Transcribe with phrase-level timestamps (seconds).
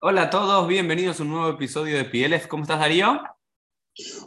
[0.00, 2.48] Hola a todos, bienvenidos a un nuevo episodio de PLF.
[2.48, 3.22] ¿Cómo estás, Darío?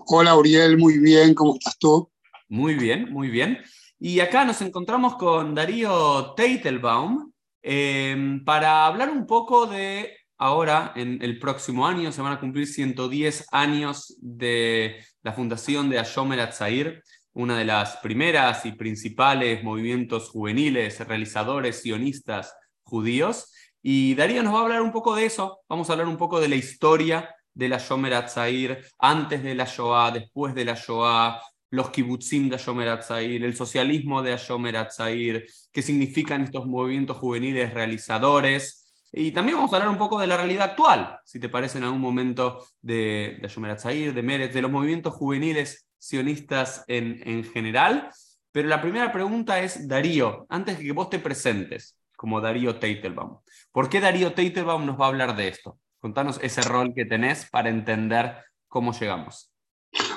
[0.07, 2.11] Hola, Uriel, muy bien, ¿cómo estás tú?
[2.47, 3.63] Muy bien, muy bien.
[3.99, 11.21] Y acá nos encontramos con Darío Teitelbaum eh, para hablar un poco de ahora, en
[11.21, 17.03] el próximo año, se van a cumplir 110 años de la fundación de Ashomer Atzair,
[17.33, 22.53] una de las primeras y principales movimientos juveniles, realizadores, sionistas
[22.83, 23.51] judíos.
[23.87, 25.59] Y Darío nos va a hablar un poco de eso.
[25.69, 29.65] Vamos a hablar un poco de la historia de la Shomer Atzair, antes de la
[29.65, 31.39] Shoah, después de la Shoah,
[31.69, 37.75] los kibbutzim de Shomer Atzair, el socialismo de Shomer Atzair, qué significan estos movimientos juveniles
[37.75, 38.91] realizadores.
[39.11, 41.83] Y también vamos a hablar un poco de la realidad actual, si te parece en
[41.83, 47.43] algún momento de, de Shomer Atzair, de Meretz, de los movimientos juveniles sionistas en, en
[47.43, 48.09] general.
[48.51, 53.39] Pero la primera pregunta es, Darío, antes de que vos te presentes, como Darío Teitelbaum.
[53.71, 55.79] ¿Por qué Darío Teitelbaum nos va a hablar de esto?
[55.99, 59.51] Contanos ese rol que tenés para entender cómo llegamos.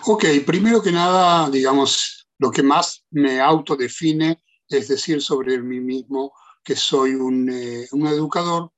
[0.07, 6.33] Ok, primero que nada, digamos, lo que más me autodefine es decir sobre mí mismo
[6.63, 8.73] que soy un, eh, un educador.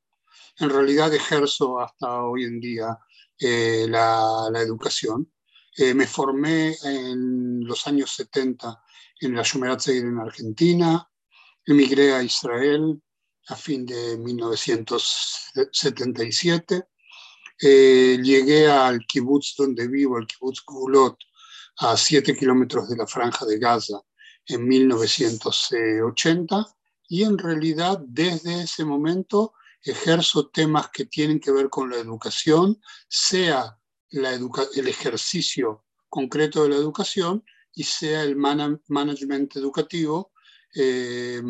[0.59, 2.99] En realidad ejerzo hasta hoy en día
[3.39, 5.33] eh, la, la, educación.
[5.77, 8.83] Eh, me formé en los años 70
[9.21, 11.09] en la Shumerat en Argentina,
[11.67, 13.01] emigré a Israel,
[13.49, 16.85] a fin de 1977.
[17.63, 21.19] Eh, llegué al kibutz donde vivo, el kibutz Gulot,
[21.79, 24.01] a 7 kilómetros de la franja de Gaza
[24.47, 26.67] en 1980
[27.09, 32.81] y en realidad desde ese momento ejerzo temas que tienen que ver con la educación,
[33.09, 33.79] sea
[34.11, 40.33] la educa el ejercicio concreto de la educación y sea el man management educativo
[40.75, 41.41] eh,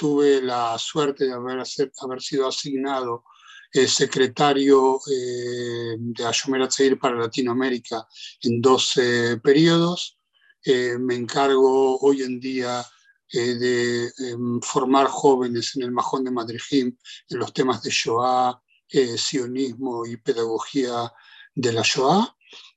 [0.00, 1.62] tuve la suerte de haber,
[2.00, 3.24] haber sido asignado
[3.70, 8.08] eh, secretario eh, de Ashomer Atzeir para Latinoamérica
[8.40, 10.18] en 12 periodos.
[10.64, 12.82] Eh, me encargo hoy en día
[13.30, 16.96] eh, de em, formar jóvenes en el Majón de Madrijim
[17.28, 18.58] en los temas de Shoah,
[18.88, 21.12] eh, sionismo y pedagogía
[21.54, 22.34] de la Shoah.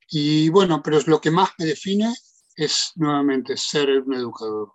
[0.09, 2.13] Y bueno, pero lo que más me define
[2.57, 4.73] es nuevamente ser un educador.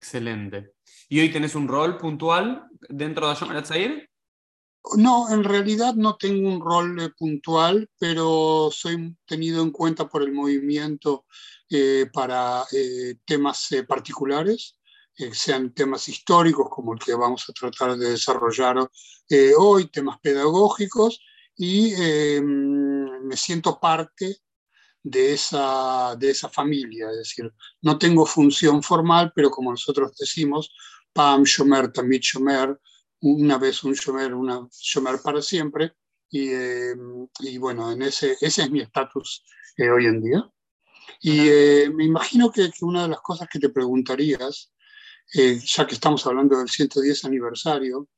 [0.00, 0.72] Excelente.
[1.12, 4.08] ¿Y hoy tenés un rol puntual dentro de Ashomer Atzair?
[4.96, 10.22] No, en realidad no tengo un rol eh, puntual, pero soy tenido en cuenta por
[10.22, 11.26] el movimiento
[11.68, 14.78] eh, para eh, temas eh, particulares,
[15.18, 18.78] eh, sean temas históricos como el que vamos a tratar de desarrollar
[19.28, 21.20] eh, hoy, temas pedagógicos,
[21.54, 21.92] y
[22.40, 24.38] me siento parte
[25.02, 27.52] de esa, de esa familia, es decir,
[27.82, 30.72] no tengo función formal, pero como nosotros decimos,
[31.12, 32.78] Pam Shomer, Tamit Shomer,
[33.20, 35.92] una vez un Shomer, una Shomer para siempre.
[36.30, 36.94] Y, eh,
[37.40, 39.44] y bueno, en ese, ese es mi estatus
[39.76, 40.50] eh, hoy en día.
[41.20, 44.72] Y eh, me imagino que, que, una de las cosas que te preguntarías,
[45.34, 48.08] eh, ya que estamos hablando del 110 aniversario,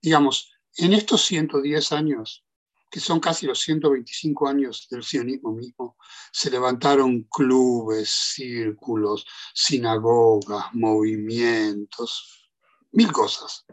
[0.00, 2.44] digamos, en estos 110 años,
[2.92, 5.96] que son casi los 125 años del sionismo mismo,
[6.30, 12.50] se levantaron clubes, círculos, sinagogas, movimientos,
[12.90, 13.64] mil cosas.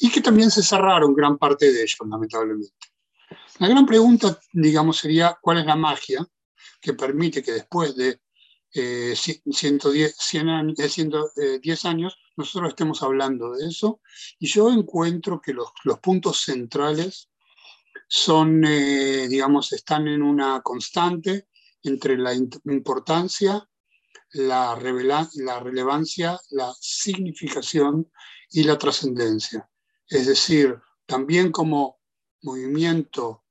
[0.00, 2.74] Y que también se cerraron gran parte de ellos, lamentablemente.
[3.60, 6.26] La gran pregunta, digamos, sería cuál es la magia
[6.80, 8.20] que permite que después de
[8.74, 14.00] eh, 110, 100 años, 110 años nosotros estemos hablando de eso.
[14.40, 17.28] Y yo encuentro que los puntos centrales
[18.14, 21.48] son, eh, digamos, están en una constante
[21.82, 23.66] entre la importancia,
[24.32, 28.12] la, relevancia, la significación
[28.50, 29.66] y la trascendencia.
[30.06, 32.00] Es decir, también como
[32.42, 33.44] movimiento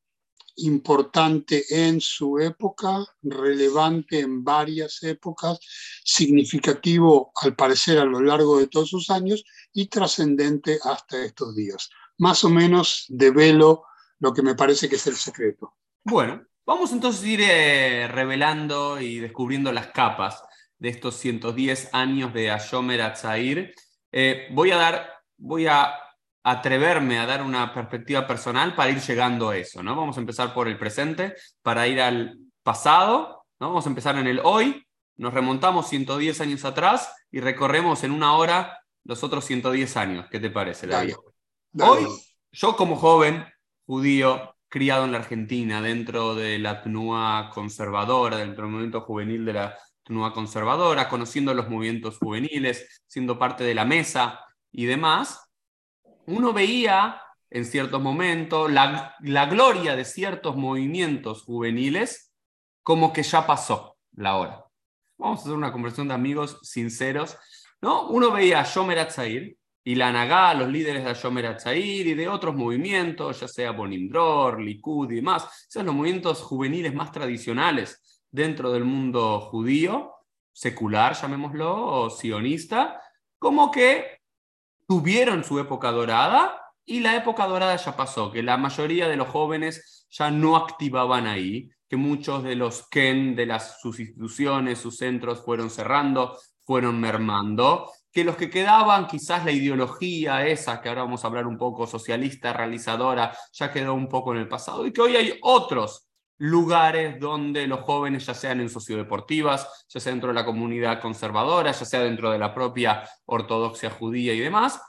[0.58, 5.58] importante en su época, relevante en varias épocas,
[6.04, 9.44] significativo al parecer a lo largo de todos sus años
[9.74, 11.90] y trascendente hasta estos días.
[12.20, 13.86] Más o menos develo
[14.21, 15.73] lo que me parece que es el secreto.
[16.03, 20.44] Bueno, vamos entonces a ir eh, revelando y descubriendo las capas
[20.77, 23.73] de estos 110 años de Ashomer Atzair.
[24.12, 25.94] Eh, voy a dar, voy a
[26.44, 29.95] atreverme a dar una perspectiva personal para ir llegando a eso, ¿no?
[29.95, 33.69] Vamos a empezar por el presente, para ir al pasado, ¿no?
[33.69, 34.85] Vamos a empezar en el hoy,
[35.18, 40.27] nos remontamos 110 años atrás y recorremos en una hora los otros 110 años.
[40.29, 41.15] ¿Qué te parece, David?
[41.79, 42.07] Hoy,
[42.51, 43.45] yo como joven
[43.92, 49.52] judío, criado en la Argentina, dentro de la TNUA conservadora, dentro del movimiento juvenil de
[49.52, 54.40] la TNUA conservadora, conociendo los movimientos juveniles, siendo parte de la mesa
[54.72, 55.42] y demás,
[56.26, 62.32] uno veía en ciertos momentos la, la gloria de ciertos movimientos juveniles
[62.84, 64.64] como que ya pasó la hora.
[65.18, 67.36] Vamos a hacer una conversación de amigos sinceros.
[67.82, 68.08] ¿no?
[68.08, 72.28] Uno veía a Shomer Atzair y la Nagá, los líderes de Shomer Atzair y de
[72.28, 78.24] otros movimientos, ya sea Bonimdror, Likud y demás, esos son los movimientos juveniles más tradicionales
[78.30, 80.13] dentro del mundo judío,
[80.51, 83.01] secular, llamémoslo, o sionista,
[83.39, 84.19] como que
[84.88, 89.30] tuvieron su época dorada y la época dorada ya pasó, que la mayoría de los
[89.30, 94.98] jóvenes ya no activaban ahí, que muchos de los Ken de las, sus instituciones, sus
[94.98, 101.04] centros fueron cerrando, fueron mermando, que los que quedaban, quizás la ideología esa, que ahora
[101.04, 104.92] vamos a hablar un poco socialista, realizadora, ya quedó un poco en el pasado, y
[104.92, 110.30] que hoy hay otros lugares donde los jóvenes, ya sean en sociodeportivas, ya sea dentro
[110.30, 114.81] de la comunidad conservadora, ya sea dentro de la propia ortodoxia judía y demás.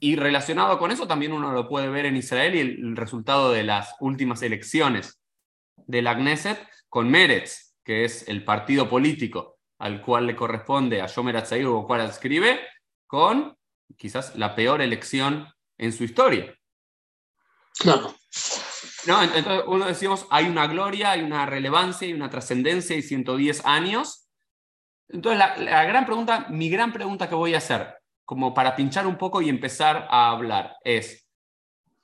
[0.00, 3.62] Y relacionado con eso también uno lo puede ver en Israel y el, resultado de
[3.62, 5.20] las últimas elecciones
[5.76, 11.06] de la Knesset con Meretz, que es el partido político al cual le corresponde a
[11.06, 12.60] Yomer Atzair o cual escribe,
[13.06, 13.56] con
[13.96, 16.54] quizás la peor elección en su historia.
[17.78, 18.14] Claro.
[19.06, 23.64] No, entonces uno decimos, hay una gloria, hay una relevancia, hay una trascendencia y 110
[23.64, 24.28] años.
[25.08, 29.16] Entonces la, gran pregunta, mi gran pregunta que voy a hacer, como para pinchar un
[29.16, 31.27] poco y empezar a hablar, es,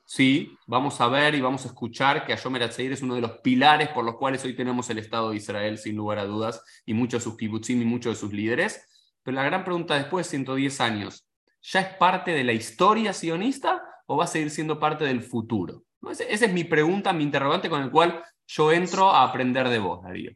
[0.04, 3.38] sí, vamos a ver y vamos a escuchar que Ayomer Atzeir es uno de los
[3.38, 6.94] pilares por los cuales hoy tenemos el Estado de Israel, sin lugar a dudas, y
[6.94, 8.86] muchos de sus kibbutzim y muchos de sus líderes.
[9.22, 11.26] Pero la gran pregunta después de 110 años,
[11.62, 15.84] ¿ya es parte de la historia sionista o va a seguir siendo parte del futuro?
[16.10, 20.02] Esa es mi pregunta, mi interrogante con el cual yo entro a aprender de vos,
[20.02, 20.32] Darío.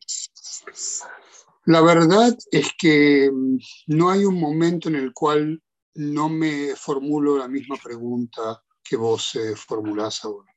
[1.67, 5.63] La verdad es que mm, no hay un momento en el cual
[5.95, 10.55] no me formulo la misma pregunta que vos eh, formulás ahora.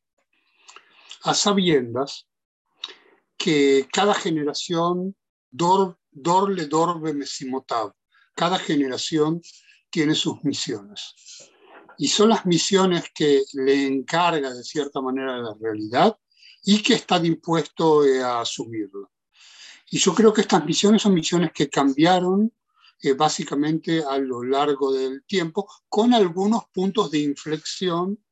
[1.24, 2.28] A sabiendas
[3.38, 5.16] que cada generación,
[5.50, 7.94] dor, dorle dorbe mesimotab,
[8.36, 9.42] cada generación
[9.90, 11.52] tiene sus misiones
[11.98, 16.18] y son las misiones que le encarga de cierta manera la realidad
[16.64, 19.12] y que está dispuesto eh, a asumirlo.
[19.90, 22.52] Y yo creo que estas misiones son misiones que cambiaron
[23.02, 28.24] eh, básicamente a lo largo del tiempo, con algunos puntos de inflexión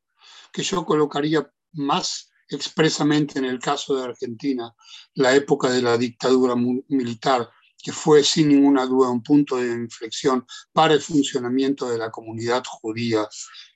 [0.52, 4.74] que yo colocaría más expresamente en el caso de Argentina,
[5.14, 7.50] la época de la dictadura militar,
[7.82, 12.64] que fue sin ninguna duda un punto de inflexión para el funcionamiento de la comunidad
[12.66, 13.28] judía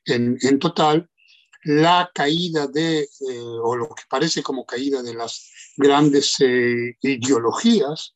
[0.05, 1.09] en, total,
[1.63, 8.15] la caída de, eh, o lo que parece como caída de las grandes eh, ideologías,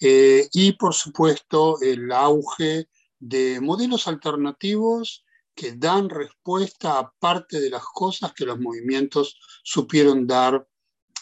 [0.00, 2.88] eh, y por supuesto el auge
[3.18, 10.26] de modelos alternativos que dan respuesta a parte de las cosas que los movimientos supieron
[10.26, 10.68] dar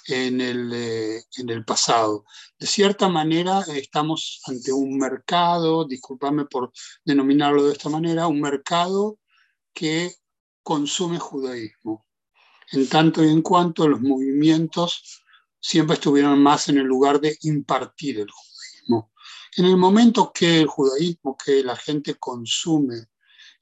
[0.07, 2.25] en el, eh, en el pasado.
[2.59, 6.73] De cierta manera, estamos ante un mercado, discúlpame por
[7.05, 9.19] denominarlo de esta manera, un mercado
[9.73, 10.15] que
[10.63, 12.07] consume judaísmo,
[12.73, 15.23] en tanto y en cuanto los movimientos
[15.61, 18.54] siempre estuvieron más en el lugar de impartir el judaísmo.
[19.57, 23.07] En el momento que el judaísmo que la gente consume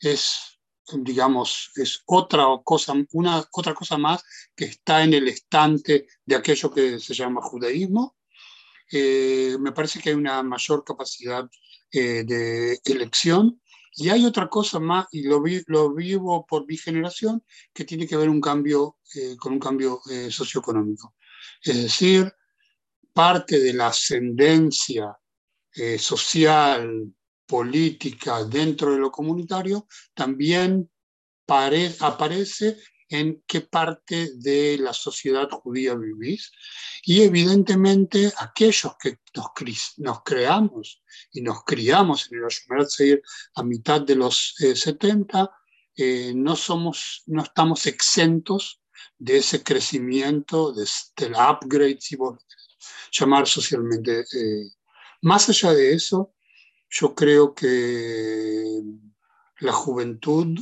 [0.01, 0.53] es
[1.01, 4.23] digamos, es otra cosa, una, otra cosa más
[4.55, 8.17] que está en el estante de aquello que se llama judaísmo.
[8.91, 11.49] Eh, me parece que hay una mayor capacidad
[11.91, 13.61] eh, de elección.
[13.95, 17.45] Y hay otra cosa más, y lo, lo vivo por mi generación,
[17.75, 21.15] que tiene que ver un cambio, eh, con un cambio socioeconómico.
[21.63, 22.33] Es decir,
[23.13, 25.15] parte de la ascendencia
[25.99, 27.13] social,
[27.47, 30.91] política dentro de lo comunitario también
[32.01, 32.79] aparece
[33.13, 36.51] en qué parte de la sociedad judía vivís.
[37.05, 43.23] Y evidentemente aquellos que nos, nos creamos y nos criamos en el Ashmer
[43.55, 45.49] a mitad de los 70, eh,
[45.95, 48.81] eh, no, somos, no estamos exentos
[49.19, 52.39] de ese crecimiento, de, del upgrade, si vos
[53.11, 54.21] llamar socialmente.
[54.21, 54.71] Eh,
[55.23, 56.35] más allá de eso,
[56.91, 58.83] yo creo que
[59.61, 60.59] la juventud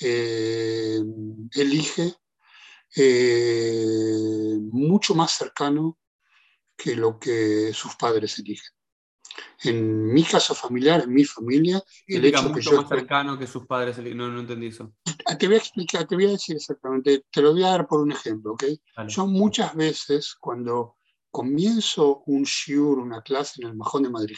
[0.00, 1.00] eh,
[1.54, 2.14] elige
[2.96, 5.98] eh, mucho más cercano
[6.76, 8.72] que lo que sus padres eligen.
[9.62, 13.46] En mi caso familiar, en mi familia, el hecho mucho que yo más cercano que
[13.46, 14.18] sus padres eligen.
[14.18, 14.92] No, no entendí eso.
[15.38, 18.00] Te voy a explicar, te voy a decir exactamente, te lo voy a dar por
[18.00, 18.64] un ejemplo, ¿ok?
[19.06, 20.96] Yo muchas veces cuando
[21.30, 24.36] comienzo un shiur, una clase en el Majón de Madrid,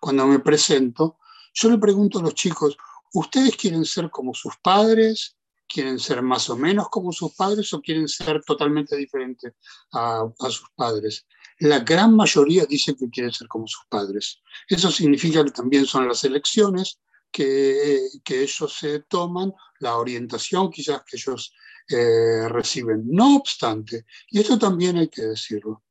[0.00, 1.18] cuando me presento,
[1.54, 2.76] yo le pregunto a los chicos,
[3.14, 7.80] ¿ustedes quieren ser como sus padres quieren ser más o menos como sus padres o
[7.80, 9.52] quieren ser totalmente diferentes
[9.92, 11.26] a, sus padres.
[11.58, 14.40] La gran mayoría dice que quieren ser como sus padres.
[14.68, 21.02] Eso significa que también son las elecciones que, que ellos se toman, la orientación quizás
[21.04, 21.52] que ellos
[21.88, 23.04] eh, reciben.
[23.06, 25.82] No obstante, y esto también hay que decirlo,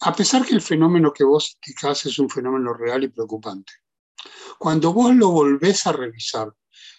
[0.00, 3.72] a pesar que el fenómeno que vos indicás es un fenómeno real y preocupante,
[4.58, 6.52] cuando vos lo volvés a revisar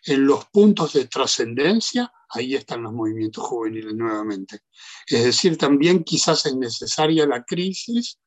[0.06, 4.62] en los puntos de trascendencia, ahí están los movimientos juveniles nuevamente.
[5.06, 8.20] Es decir, también quizás es necesaria la crisis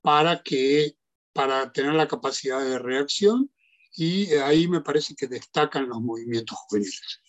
[0.00, 0.96] para, que,
[1.32, 3.50] para tener la capacidad de reacción
[3.92, 7.20] y ahí me parece que destacan los movimientos juveniles.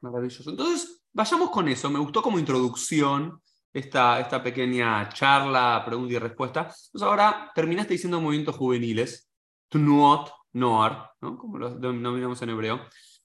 [0.00, 0.50] Maravilloso.
[0.50, 1.90] Entonces, vayamos con eso.
[1.90, 3.42] Me gustó como introducción
[3.76, 6.60] esta, esta pequeña charla, pregunta y respuesta.
[6.60, 9.30] Entonces, ahora terminaste diciendo movimientos juveniles,
[9.68, 11.36] Tnuot, Noar, ¿no?
[11.36, 12.80] como lo denominamos en hebreo.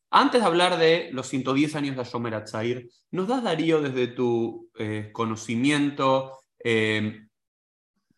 [0.10, 4.70] Antes de hablar de los 110 años de Ashomer Atzair, ¿nos das, Darío, desde tu
[4.77, 7.27] eh, conocimiento, eh,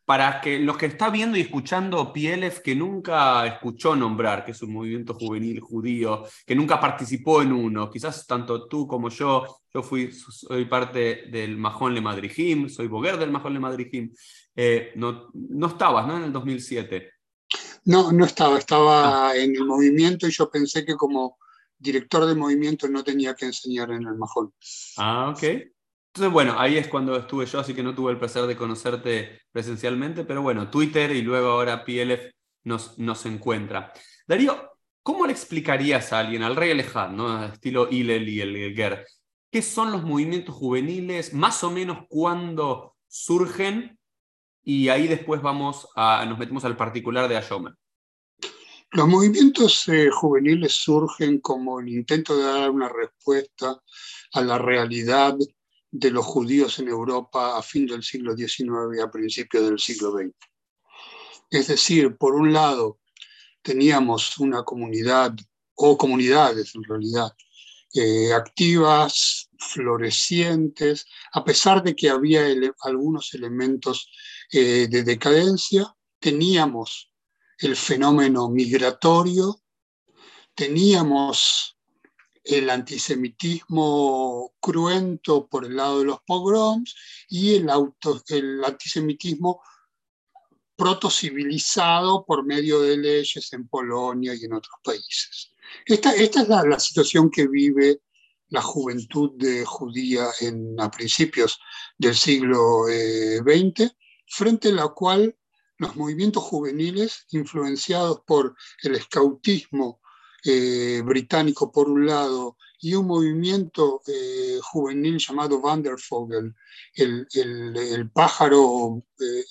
[0.06, 4.62] para que los que está viendo y escuchando PLF, que nunca escuchó nombrar, que es
[4.62, 9.82] un movimiento juvenil judío, que nunca participó en uno, quizás tanto tú como yo, yo
[9.82, 14.14] fui, soy parte del Majón Le Madrigim, soy boguer del Majón Le Madrigim,
[14.56, 16.18] eh, no, no estabas, ¿no?
[16.18, 17.10] En el 2007.
[17.86, 19.38] No, no estaba, estaba ah.
[19.38, 21.38] en el movimiento y yo pensé que como
[21.78, 24.54] director de movimiento no tenía que enseñar en el Majón.
[24.98, 25.44] Ah, ok.
[26.16, 29.42] Entonces, bueno, ahí es cuando estuve yo, así que no tuve el placer de conocerte
[29.52, 32.30] presencialmente, pero bueno, Twitter y luego ahora PLF
[32.66, 33.92] nos, nos encuentra.
[34.28, 37.44] Darío, ¿cómo le explicarías a alguien, al rey Alejad, ¿no?
[37.46, 39.08] estilo Hillel y el Ger,
[39.50, 43.98] qué son los movimientos juveniles, más o menos cuándo surgen
[44.64, 47.74] y ahí después vamos a, nos metemos al particular de Ayomer.
[48.92, 53.82] Los movimientos eh, juveniles surgen como el intento de dar una respuesta
[54.34, 55.36] a la realidad
[55.94, 60.12] de los judíos en Europa a fin del siglo XIX y a principios del siglo
[60.12, 60.34] XX.
[61.52, 63.00] Es decir, por un lado,
[63.62, 65.36] teníamos una comunidad,
[65.76, 67.32] o comunidades en realidad,
[67.94, 72.44] eh, activas, florecientes, a pesar de que había
[72.82, 74.10] algunos elementos
[74.52, 77.12] eh, de decadencia, teníamos
[77.60, 79.62] el fenómeno migratorio,
[80.56, 81.78] teníamos
[82.44, 86.96] el antisemitismo cruento por el lado de los pogroms
[87.30, 89.62] y el, auto, el antisemitismo
[90.76, 95.54] protocivilizado por medio de leyes en Polonia y en otros países.
[95.86, 98.02] Esta, esta es la, situación que vive
[98.50, 101.60] la juventud de judía en, a principios
[101.98, 103.92] del siglo XX, eh,
[104.28, 105.36] frente a la cual
[105.78, 110.02] los movimientos juveniles, influenciados por el escautismo
[110.44, 116.54] eh, británico por un lado y un movimiento eh, juvenil llamado Vandervogel,
[116.96, 119.06] el, pájaro,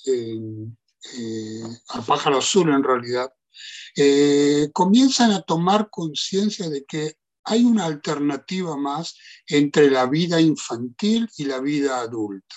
[0.05, 0.71] el
[2.05, 3.33] pájaro azul en realidad,
[3.95, 9.15] eh, comienzan a tomar conciencia de que hay una alternativa más
[9.47, 12.55] entre la vida infantil y la vida adulta.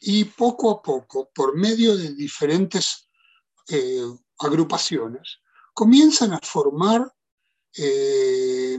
[0.00, 3.08] Y poco a poco, por medio de diferentes
[3.68, 4.04] eh,
[4.38, 5.40] agrupaciones,
[5.74, 7.12] comienzan a formar
[7.76, 8.78] eh,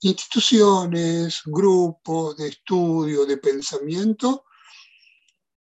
[0.00, 4.44] instituciones, grupos de estudio, de pensamiento,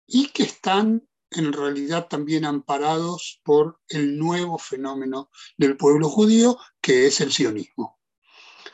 [0.06, 7.06] y que están en realidad también amparados por el nuevo fenómeno del pueblo judío, que
[7.06, 7.98] es el sionismo.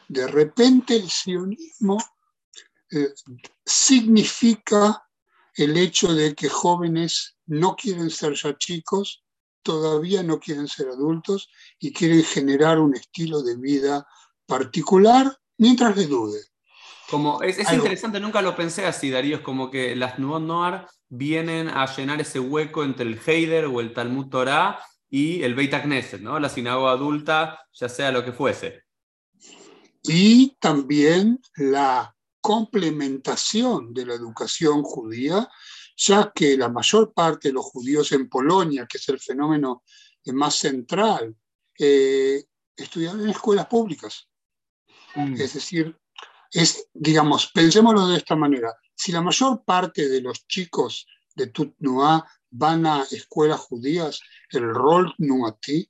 [0.09, 1.99] De repente el sionismo
[2.91, 3.13] eh,
[3.65, 5.09] significa
[5.55, 9.25] el hecho de que jóvenes no quieren ser ya chicos,
[9.63, 14.07] todavía no quieren ser adultos y quieren generar un estilo de vida
[14.47, 16.41] particular mientras les dude.
[17.11, 21.69] Como, es, interesante, nunca lo pensé así, Darío, es como que las Nouveau Noir vienen
[21.69, 26.23] a llenar ese hueco entre el Heider o el Talmud Torah y el Beit Knesset,
[26.23, 26.41] ¿no?
[26.41, 28.85] la sinagoga adulta, ya sea lo que fuese.
[30.05, 35.49] Y también la complementación de la educación judía,
[36.05, 39.85] ya que la mayor parte de los judíos en Polonia, que es el fenómeno
[40.27, 41.35] más central,
[41.79, 42.45] eh,
[42.77, 44.29] estudiaban en escuelas públicas.
[45.15, 45.35] Mm.
[45.41, 45.97] Es decir,
[46.51, 52.27] es, digamos, pensémoslo de esta manera, si la mayor parte de los chicos de Tutnuá
[52.51, 55.89] van a escuelas judías, el rol nuatí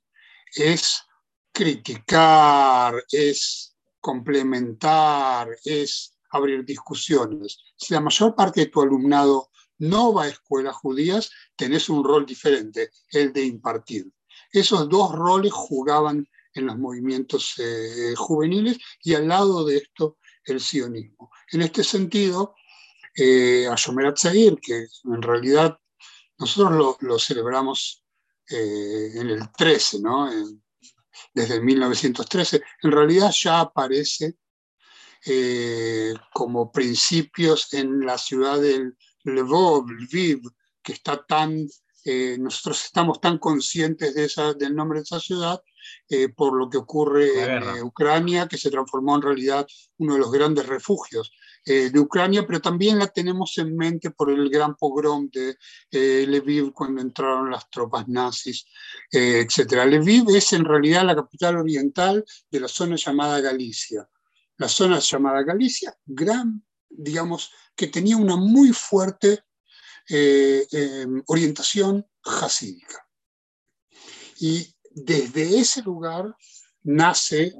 [0.55, 1.03] es
[1.51, 7.59] criticar, es complementar, es abrir discusiones.
[7.75, 9.49] Si la mayor parte de tu alumnado
[9.79, 14.11] no va a escuelas judías, tenés un rol diferente, el de impartir.
[14.51, 20.59] Esos dos roles jugaban en los movimientos eh, juveniles y al lado de esto el
[20.59, 21.31] sionismo.
[21.51, 22.55] En este sentido,
[23.15, 24.13] eh, Ashomer
[24.61, 25.77] que en realidad
[26.37, 28.03] nosotros lo, celebramos
[28.49, 30.29] eh, en el 13, ¿no?
[31.33, 34.37] desde 1913, en realidad ya aparece
[35.25, 38.91] eh, como principios en la ciudad de
[39.23, 40.41] Lvov, Lviv,
[40.81, 41.67] que está tan,
[42.05, 45.61] eh, nosotros estamos tan conscientes de esa, del nombre de esa ciudad
[46.09, 50.31] eh, por lo que ocurre en Ucrania, que se transformó en realidad uno de los
[50.31, 51.31] grandes refugios
[51.65, 55.55] de Ucrania, pero también la tenemos en mente por el gran pogrom de
[55.91, 58.65] Lviv cuando entraron las tropas nazis,
[59.09, 59.85] etc.
[59.85, 64.05] Lviv es en realidad la capital oriental de la zona llamada Galicia
[64.57, 69.43] la zona llamada Galicia, gran, digamos, que tenía una muy fuerte
[70.09, 73.07] eh, em, orientación jasídica.
[74.39, 76.35] Y desde ese lugar
[76.83, 77.53] nace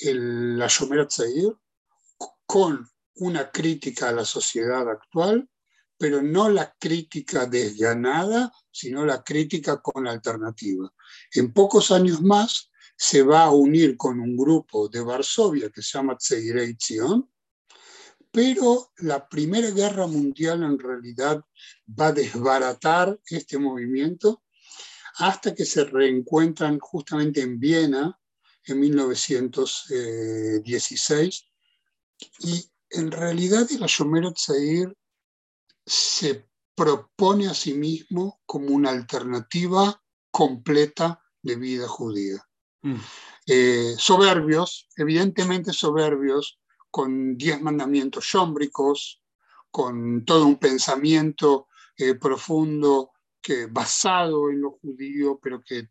[0.00, 1.56] la Shomer Tzair
[2.46, 5.48] con una crítica a la sociedad actual,
[5.98, 10.92] pero no la crítica desganada, sino la crítica con alternativa.
[11.32, 15.98] En pocos años más se va a unir con un grupo de Varsovia que se
[15.98, 16.76] llama Tseirei
[18.30, 21.42] pero la Primera Guerra Mundial en realidad
[21.88, 24.42] va a desbaratar este movimiento
[25.16, 28.20] hasta que se reencuentran justamente en Viena
[28.64, 31.46] en 1916
[32.40, 34.94] y en realidad el Ayomero Tzair
[35.84, 42.46] se propone a sí mismo como una alternativa completa de vida judía.
[42.82, 43.00] Mm.
[43.46, 46.60] Eh, soberbios, evidentemente soberbios,
[46.98, 49.22] con diez mandamientos yómbricos,
[49.70, 55.86] con todo un pensamiento eh, profundo que, basado en lo judío, pero que,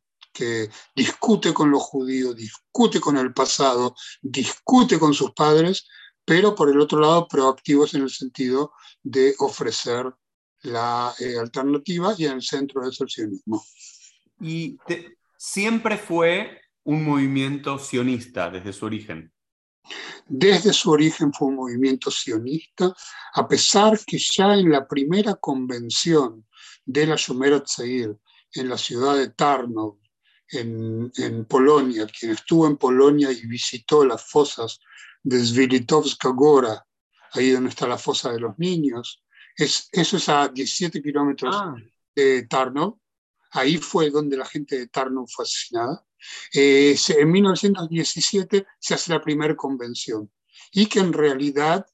[0.93, 5.87] discute con los judíos, discute con el pasado, discute con sus padres,
[6.25, 10.13] pero por el otro lado proactivos en el sentido de ofrecer
[10.63, 13.63] la eh, alternativa y en el centro del socialismo.
[14.41, 14.77] Y
[15.37, 19.31] siempre fue un movimiento sionista desde su origen?
[20.27, 22.93] Desde su origen fue un movimiento sionista,
[23.33, 26.45] a pesar que ya en la primera convención
[26.85, 28.17] de la Shomer Tzair
[28.53, 29.97] en la ciudad de Tarnov,
[30.49, 34.79] en, Polonia, quien estuvo en Polonia y visitó las fosas
[35.21, 36.85] de Svilitovska Gora,
[37.33, 39.23] ahí donde está la fosa de los niños,
[39.55, 41.75] es, eso es a 17 kilómetros ah.
[42.15, 42.97] de Tarnov,
[43.51, 46.05] ahí fue donde la gente de Tarnov fue asesinada.
[46.53, 50.31] Eh, en 1917 se hace la primera convención
[50.71, 51.85] y que en realidad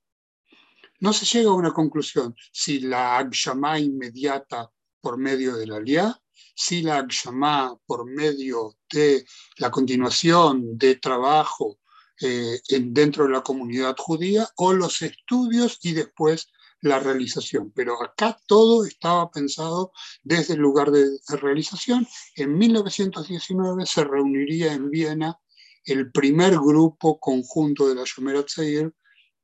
[1.00, 6.22] no se llega a una conclusión si la Agshama inmediata por medio de la LIA,
[6.56, 9.26] si la Agshama por medio de
[9.58, 11.80] la continuación de trabajo
[12.22, 16.53] eh, dentro de la comunidad judía o los estudios y después
[16.84, 17.72] la realización.
[17.74, 19.92] Pero acá todo estaba pensado
[20.22, 21.08] desde el lugar de,
[21.42, 22.06] realización.
[22.36, 25.40] En 1919 se reuniría en Viena
[25.86, 28.94] el primer grupo conjunto de la Shomer Tzair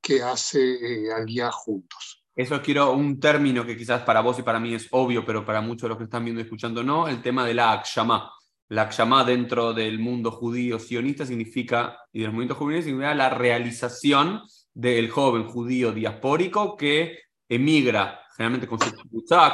[0.02, 2.24] que hace eh, juntos.
[2.36, 5.60] Eso quiero un término que quizás para vos y para mí es obvio, pero para
[5.60, 8.32] muchos de los que están viendo y escuchando no, el tema de la Akshama.
[8.70, 14.42] La Akshama dentro del mundo judío sionista significa, y del movimiento juvenil significa la realización
[14.74, 17.18] del joven judío diaspórico que
[17.50, 18.96] emigra generalmente con su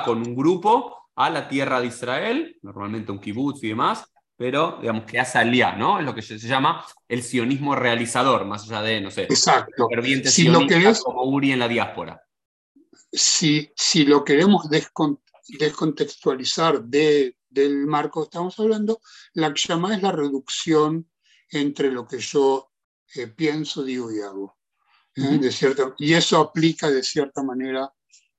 [0.06, 4.06] con un grupo, a la tierra de Israel, normalmente un kibutz y demás,
[4.38, 5.98] pero digamos que hace alía, ¿no?
[6.00, 9.88] Es lo que se, llama el sionismo realizador, más allá de, no sé, Exacto.
[10.26, 12.22] si lo querés, como Uri en la diáspora.
[13.12, 14.70] Si, si lo queremos
[15.48, 19.00] descontextualizar de, del marco que estamos hablando,
[19.34, 21.10] la llama es la reducción
[21.50, 22.72] entre lo que yo
[23.16, 24.55] eh, pienso, digo y hago.
[25.16, 25.38] ¿Eh?
[25.38, 27.92] de cierta, y eso aplica de cierta manera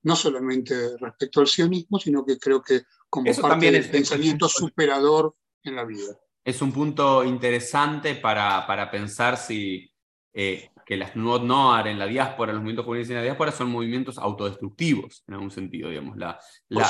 [0.02, 5.76] no solamente respecto al sionismo, sino que creo que como parte del pensamiento superador en
[5.76, 6.16] la vida.
[6.44, 9.90] Es un punto interesante para, para pensar si
[10.32, 13.68] eh, que las Nuot Noar en la diáspora, los movimientos juveniles en la diáspora son
[13.68, 16.16] movimientos autodestructivos, en algún sentido, digamos.
[16.16, 16.88] La, la,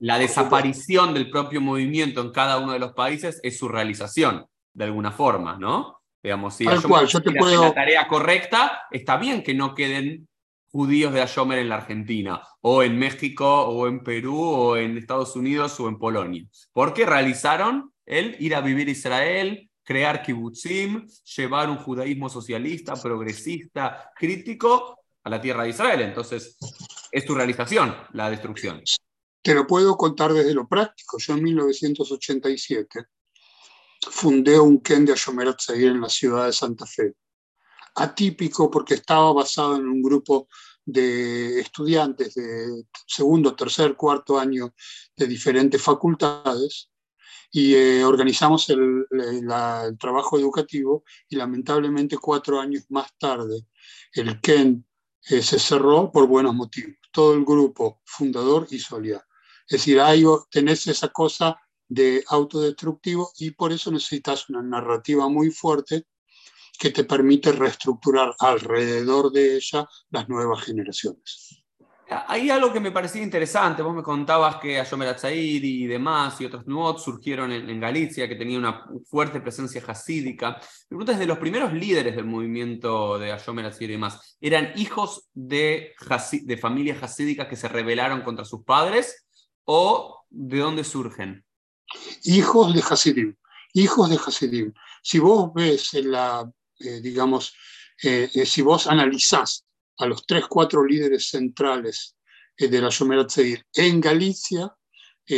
[0.00, 4.84] la, desaparición del propio movimiento en cada uno de los países es su realización, de
[4.84, 5.99] alguna forma, ¿no?
[6.22, 7.62] Digamos, si Tal cual, yo te puedo...
[7.62, 10.28] la tarea correcta, está bien que no queden
[10.70, 15.34] judíos de Ayomer en la Argentina, o en México, o en Perú, o en Estados
[15.34, 16.44] Unidos, o en Polonia.
[16.72, 21.06] Porque realizaron el ir a vivir a Israel, crear kibbutzim,
[21.36, 26.02] llevar un judaísmo socialista, progresista, crítico a la tierra de Israel.
[26.02, 26.56] Entonces,
[27.10, 28.82] es tu realización, la destrucción.
[29.42, 31.18] Te lo puedo contar desde lo práctico.
[31.18, 33.06] Yo en 1987
[34.08, 37.14] fundé un Ken de Ashomer en la ciudad de Santa Fe.
[37.96, 40.48] atípico porque estaba basado en un grupo
[40.84, 44.74] de estudiantes de segundo, tercer, cuarto año
[45.16, 46.90] de diferentes facultades
[47.50, 49.06] y eh, organizamos el,
[49.98, 53.66] trabajo educativo y lamentablemente cuatro años más tarde
[54.12, 54.86] el KEN
[55.28, 56.96] eh, se cerró por buenos motivos.
[57.12, 59.24] Todo el grupo fundador y aliado.
[59.68, 65.50] Es decir, ahí tenés esa cosa de autodestructivo y por eso necesitas una narrativa muy
[65.50, 66.04] fuerte
[66.78, 71.62] que te permite reestructurar alrededor de ella las nuevas generaciones.
[72.26, 73.82] Hay algo que me parecía interesante.
[73.82, 78.34] Vos me contabas que Ayomer Atzaid y demás y otros nuot surgieron en, Galicia, que
[78.34, 80.58] tenía una fuerte presencia hasídica.
[80.88, 85.28] Me pregunto, de los primeros líderes del movimiento de Ayomer Atzaid y demás, ¿eran hijos
[85.34, 85.94] de,
[86.42, 89.28] de familias hasídicas que se rebelaron contra sus padres
[89.64, 91.44] o de dónde surgen?
[92.24, 93.36] Hijos de Hasidim.
[93.72, 94.72] Hijos de Hasidim.
[95.02, 97.54] Si vos ves en la, eh, digamos,
[98.02, 99.66] eh, eh, si vos analizás
[99.98, 102.16] a los tres, cuatro líderes centrales
[102.56, 104.74] de la Yomer Tzeir en Galicia,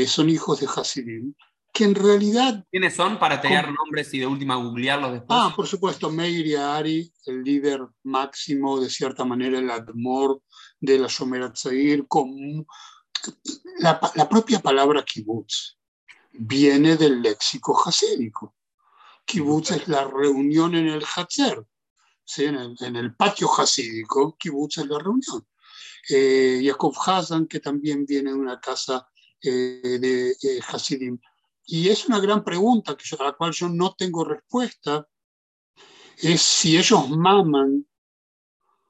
[0.06, 1.34] son hijos de Hasidim,
[1.72, 2.64] que en realidad...
[2.70, 5.38] ¿Quiénes son para tener nombres y de última googlearlos después?
[5.40, 10.40] Ah, por supuesto, Meir y Ari, el líder máximo, de cierta manera, el admor
[10.80, 12.66] de la Yomer Tzeir, con
[13.80, 15.76] la, la, propia palabra kibbutz
[16.33, 18.55] viene del léxico hasídico.
[19.25, 21.64] Kibbutz es la reunión en el Hatzer,
[22.38, 25.47] en, el, patio hasídico, kibbutz es la reunión.
[26.09, 29.09] Eh, Jacob Hazan, que también viene de una casa
[29.40, 31.18] eh, de eh, Hasidim.
[31.64, 35.07] Y es una gran pregunta que a la cual yo no tengo respuesta,
[36.18, 37.87] es si ellos maman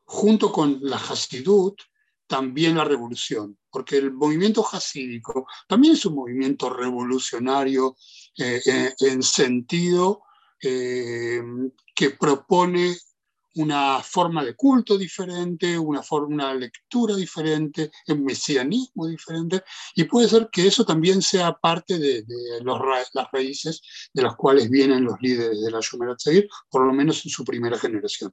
[0.04, 1.80] junto con la Hasidut
[2.26, 7.96] también la revolución, porque el movimiento hasídico también es un movimiento revolucionario
[8.36, 10.22] en sentido
[10.58, 12.96] que propone
[13.54, 19.62] una forma de culto diferente, una, forma, una lectura diferente, un mesianismo diferente,
[19.94, 22.24] y puede ser que eso también sea parte de,
[22.62, 22.80] los,
[23.12, 23.82] las raíces
[24.12, 27.44] de las cuales vienen los líderes de la Shomer Tzair, por lo menos en su
[27.44, 28.32] primera generación.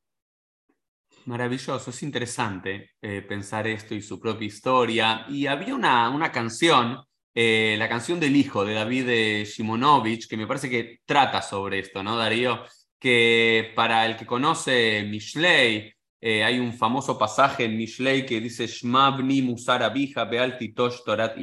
[1.26, 5.26] Maravilloso, es interesante eh, pensar esto y su propia historia.
[5.30, 7.00] Y había una, una canción,
[7.34, 12.02] eh, la canción del hijo de David Shimonovich, que me parece que trata sobre esto,
[12.04, 12.64] ¿no, Darío?
[13.00, 18.68] que para el que conoce Mishlei, eh, hay un famoso pasaje en Mishlei que dice
[18.68, 21.38] Shmabni Musar Abija Bealti Tosh Torat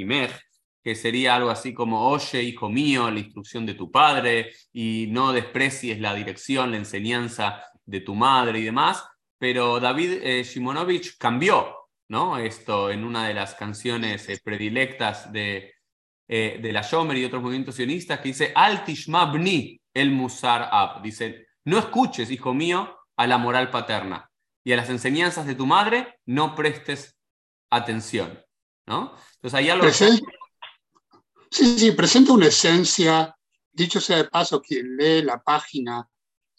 [0.85, 5.33] que sería algo así como, oye, hijo mío, la instrucción de tu padre, y no
[5.33, 9.03] desprecies la dirección, la enseñanza de tu madre y demás.
[9.38, 11.77] Pero David eh, Shimonovich cambió
[12.09, 12.38] ¿no?
[12.38, 15.75] esto en una de las canciones eh, predilectas de,
[16.27, 21.03] de la Shomer y otros movimientos sionistas, que dice, Altishmabni el Musar Ab.
[21.03, 24.31] Dice, no escuches, hijo mío, a la moral paterna
[24.62, 27.16] y a las enseñanzas de tu madre no prestes
[27.70, 28.42] atención.
[28.87, 29.16] ¿no?
[29.37, 29.88] Entonces, hay algo...
[31.49, 33.35] Sí, sí, presenta una esencia,
[33.72, 36.07] dicho sea de paso, quien lee la página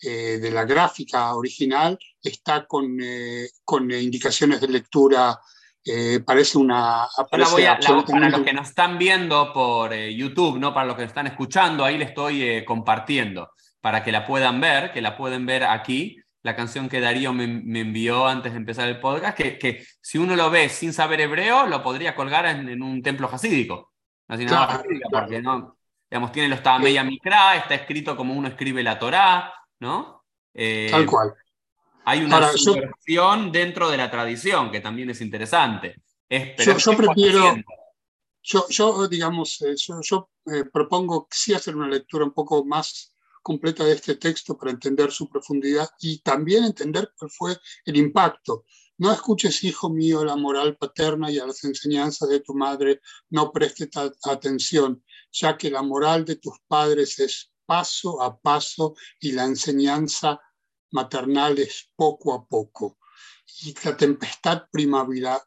[0.01, 5.39] eh, de la gráfica original está con, eh, con indicaciones de lectura
[5.83, 7.07] eh, parece una...
[7.31, 11.85] para los que nos están viendo por YouTube, no para los que nos están escuchando,
[11.85, 16.55] ahí le estoy compartiendo para que la puedan ver, que la pueden ver aquí, la
[16.55, 20.49] canción que Darío me, envió antes de empezar el podcast, que, que, si uno lo
[20.49, 23.93] ve sin saber hebreo, lo podría colgar en, un templo jasídico.
[24.27, 25.77] porque no,
[26.09, 30.25] digamos, tiene los Tameya Mikra, está escrito como uno escribe la Torá, ¿no?
[30.53, 31.33] Eh, Tal cual.
[32.05, 36.01] Hay una subversión dentro de la tradición, que también es interesante.
[36.29, 37.55] yo, prefiero,
[38.41, 43.93] yo, digamos, eh, yo, eh, propongo sí hacer una lectura un poco más completa de
[43.93, 48.63] este texto para entender su profundidad y también entender cuál fue el impacto.
[48.99, 53.51] No escuches, hijo mío, la moral paterna y a las enseñanzas de tu madre, no
[53.51, 53.89] prestes
[54.23, 60.39] atención, ya que la moral de tus padres es paso a paso y la enseñanza
[60.91, 62.97] maternal es poco a poco.
[63.61, 65.39] Y la tempestad primavera,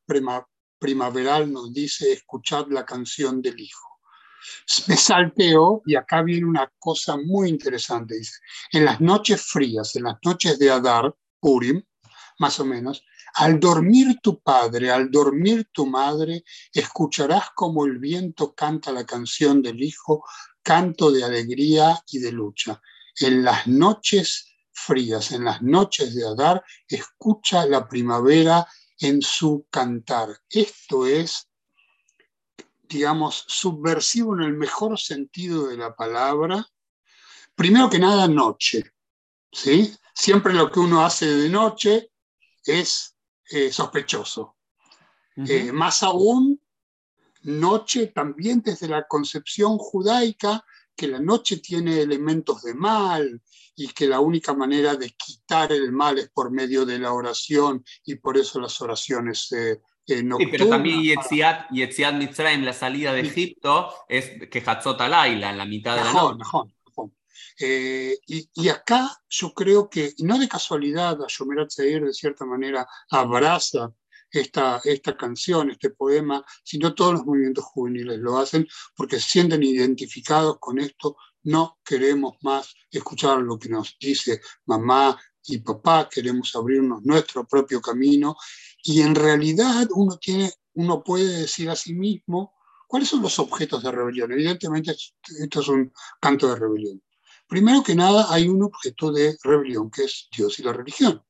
[0.78, 3.90] primaveral nos dice escuchad la canción del hijo
[4.86, 8.16] me salteo y acá viene una cosa muy interesante.
[8.16, 8.38] Dice,
[8.72, 11.82] en las noches frías, en las noches de Adar, Purim,
[12.38, 13.04] más o menos,
[13.34, 19.62] al dormir tu padre, al dormir tu madre, escucharás como el viento canta la canción
[19.62, 20.24] del hijo,
[20.70, 22.80] canto de alegría y de lucha.
[23.18, 28.64] En las noches frías, en las noches de Adar, escucha la primavera
[29.00, 30.28] en su cantar.
[30.48, 31.48] Esto es
[32.88, 36.64] digamos, subversivo en el mejor sentido de la palabra,
[37.56, 38.92] primero que nada noche,
[39.50, 39.92] ¿sí?
[40.14, 42.12] siempre lo que uno hace de noche
[42.64, 43.16] es
[43.50, 44.56] eh, sospechoso.
[45.36, 46.60] Eh, más aún,
[47.42, 50.64] noche también desde la concepción judaica,
[50.96, 53.40] que la noche tiene elementos de mal
[53.74, 57.82] y que la única manera de quitar el mal es por medio de la oración
[58.04, 60.52] y por eso las oraciones eh, eh nocturnas.
[60.52, 65.58] Sí, pero también Yetziat, Yetziat Mitzrayim, la salida de Egipto, es que Hatzot Laila, en
[65.58, 66.74] la mitad de la noche.
[67.62, 73.92] Eh, y, acá yo creo que, no de casualidad, Shomerat Seir de cierta manera abraza
[74.30, 79.62] esta, esta canción, este poema, sino todos los movimientos juveniles lo hacen porque se sienten
[79.62, 81.16] identificados con esto.
[81.42, 87.80] No queremos más escuchar lo que nos dice mamá y papá, queremos abrirnos nuestro propio
[87.80, 88.36] camino
[88.82, 92.54] y en realidad uno, tiene, uno puede decir a sí mismo
[92.86, 94.32] cuáles son los objetos de rebelión.
[94.32, 94.94] Evidentemente
[95.40, 97.02] esto es un canto de rebelión.
[97.48, 101.24] Primero que nada hay un objeto de rebelión que es Dios y la religión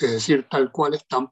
[0.00, 1.30] es decir, tal cual están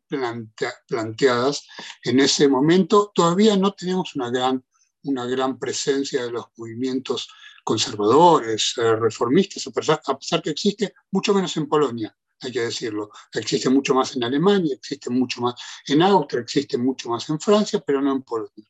[0.88, 1.66] planteadas
[2.02, 3.12] en ese momento.
[3.14, 4.64] Todavía no tenemos una gran,
[5.04, 7.28] una gran presencia de los movimientos
[7.64, 12.60] conservadores, eh, reformistas, a pesar, a pesar que existe mucho menos en Polonia, hay que
[12.60, 13.10] decirlo.
[13.32, 15.54] Existe mucho más en Alemania, existe mucho más
[15.86, 18.66] en Austria, existe mucho más en Francia, pero no en Polonia.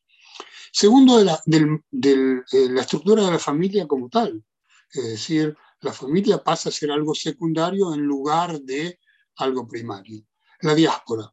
[0.71, 4.43] Segundo, de la, de la estructura de la familia como tal.
[4.91, 8.99] Es decir, la familia pasa a ser algo secundario en lugar de
[9.37, 10.23] algo primario.
[10.61, 11.31] La diáspora.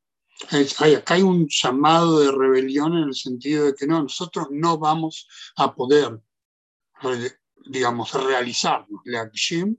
[0.51, 5.29] acá hay un llamado de rebelión en el sentido de que no, nosotros no vamos
[5.57, 6.21] a poder,
[7.67, 9.77] digamos, realizarnos la Akshim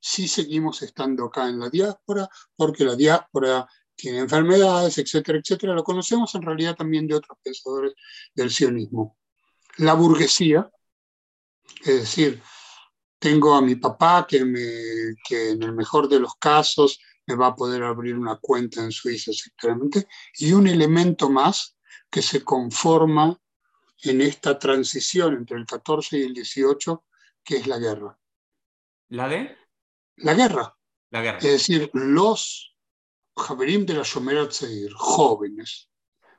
[0.00, 5.74] si seguimos estando acá en la diáspora, porque la diáspora tiene enfermedades, etcétera, etcétera.
[5.74, 7.94] Lo conocemos en realidad también de otros pensadores
[8.34, 9.16] del sionismo.
[9.78, 10.70] La burguesía,
[11.80, 12.40] es decir,
[13.18, 17.48] tengo a mi papá que, me, que en el mejor de los casos me va
[17.48, 20.08] a poder abrir una cuenta en Suiza, exactamente.
[20.38, 21.76] Y un elemento más
[22.10, 23.38] que se conforma
[24.02, 27.04] en esta transición entre el 14 y el 18,
[27.44, 28.18] que es la guerra.
[29.10, 29.56] ¿La de?
[30.16, 30.74] La guerra.
[31.10, 31.38] La guerra.
[31.38, 32.74] Es decir, los
[33.36, 35.90] Javerim de la Shomer Tzeir, jóvenes,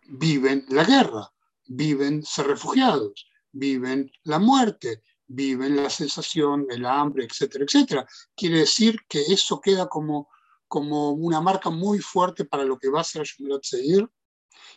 [0.07, 1.31] viven la guerra,
[1.67, 8.07] viven ser refugiados, viven la muerte, viven la sensación, el hambre, etcétera, etcétera.
[8.35, 10.29] Quiere decir que eso queda como
[10.69, 14.07] como una marca muy fuerte para lo que va a ser Ashomerat Seir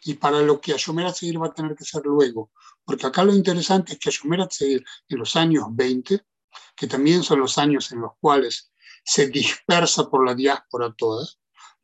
[0.05, 2.51] y para lo que Ashomerat Seir va a tener que ser luego.
[2.85, 6.25] Porque acá lo interesante es que Ashomerat Seir en los años 20,
[6.75, 8.73] que también son los años en los cuales
[9.05, 11.29] se dispersa por la diáspora toda,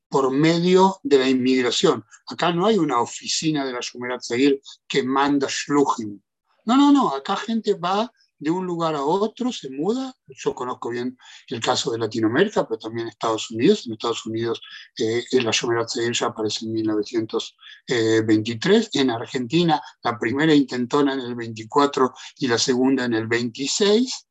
[0.08, 2.04] por medio de la inmigración.
[2.26, 6.18] Acá no hay una oficina de la Shumerat Seir que manda shluchim.
[6.64, 7.14] No, no, no.
[7.14, 10.14] Acá gente va de un lugar a otro, se muda.
[10.26, 11.16] Yo conozco bien
[11.48, 13.86] el caso de Latinoamérica, pero también Estados Unidos.
[13.86, 14.60] En Estados Unidos
[14.96, 18.90] eh, la Shomerat ya aparece en 1923.
[18.94, 24.26] En Argentina la primera intentona en el 24 y la segunda en el 26.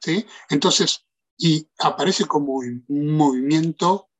[0.00, 0.26] ¿sí?
[0.50, 1.06] Entonces,
[1.38, 4.10] y aparece como un movimiento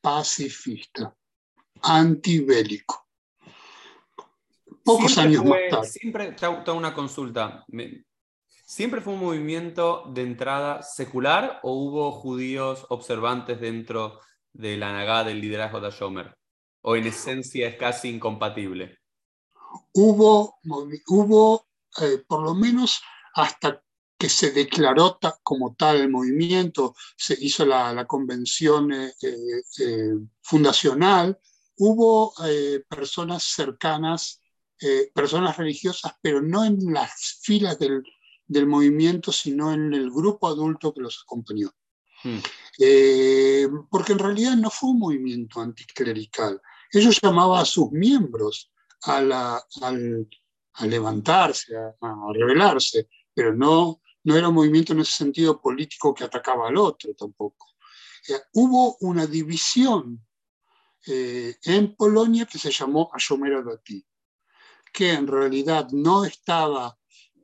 [0.00, 1.14] pacifista,
[1.82, 3.06] antibélico.
[4.82, 5.88] Pocos años más tarde.
[5.88, 7.66] Siempre, tengo una consulta.
[8.70, 14.20] ¿Siempre fue un movimiento de entrada secular o hubo judíos observantes dentro
[14.52, 16.38] de la Nagá del liderazgo de Shomer?
[16.82, 19.00] ¿O en esencia es casi incompatible?
[19.92, 20.60] Hubo,
[21.08, 21.66] hubo
[22.00, 23.00] eh, por lo menos
[23.34, 23.82] hasta
[24.16, 31.36] que se declaró como tal el movimiento, se hizo la, convención eh, eh, fundacional,
[31.76, 32.32] hubo
[32.88, 34.40] personas cercanas,
[35.12, 38.04] personas religiosas, pero no en las filas del,
[38.50, 41.70] del movimiento, sino en el grupo adulto que los acompañó.
[42.24, 42.38] Hmm.
[42.80, 46.60] Eh, porque en realidad no fue un movimiento anticlerical.
[46.92, 51.94] Ellos llamaban a sus miembros a, la, a levantarse, a,
[52.34, 57.14] rebelarse, pero no, no era un movimiento en ese sentido político que atacaba al otro
[57.14, 57.68] tampoco.
[58.28, 60.26] Eh, hubo una división
[61.06, 64.04] eh, en Polonia que se llamó Ayomera Dati,
[64.92, 66.99] que en realidad no estaba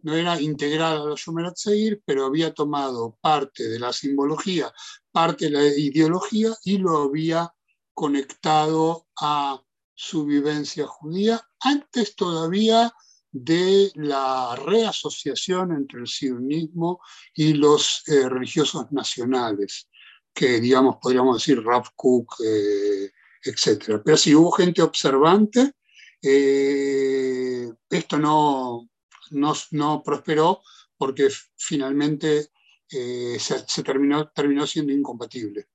[0.06, 4.72] no era integrada a la Shomerat Seir, pero había tomado parte de la simbología,
[5.10, 7.52] parte de la ideología y lo había
[7.92, 9.60] conectado a
[9.96, 12.92] su vivencia judía antes todavía
[13.32, 17.00] de la reasociación entre el sionismo
[17.34, 19.88] y los eh, religiosos nacionales,
[20.32, 23.10] que digamos podríamos decir Rav Kook, eh,
[23.42, 24.00] etc.
[24.04, 25.72] Pero si hubo gente observante,
[26.22, 28.88] eh, esto no,
[29.30, 30.62] no, prosperó
[30.96, 32.48] porque finalmente
[32.90, 35.66] eh, se, terminó, siendo incompatible.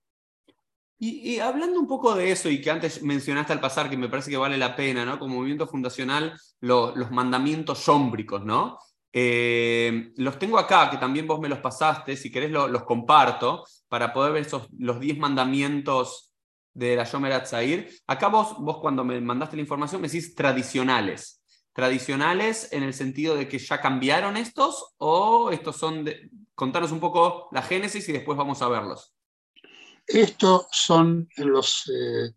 [0.97, 4.29] Y, hablando un poco de eso, y que antes mencionaste al pasar, que me parece
[4.29, 5.17] que vale la pena, ¿no?
[5.17, 8.77] Como movimiento fundacional, los mandamientos sómbricos, ¿no?
[9.13, 14.13] Eh, los tengo acá, que también vos me los pasaste, si querés los comparto, para
[14.13, 16.31] poder ver esos, los 10 mandamientos
[16.73, 17.89] de la Yomer Atzair.
[18.07, 21.40] Acá vos, vos cuando me mandaste la información me decís tradicionales.
[21.73, 26.29] ¿Tradicionales en el sentido de que ya cambiaron estos o estos son de...
[26.53, 29.15] Contanos un poco la génesis y después vamos a verlos.
[30.05, 32.33] Estos son los, eh,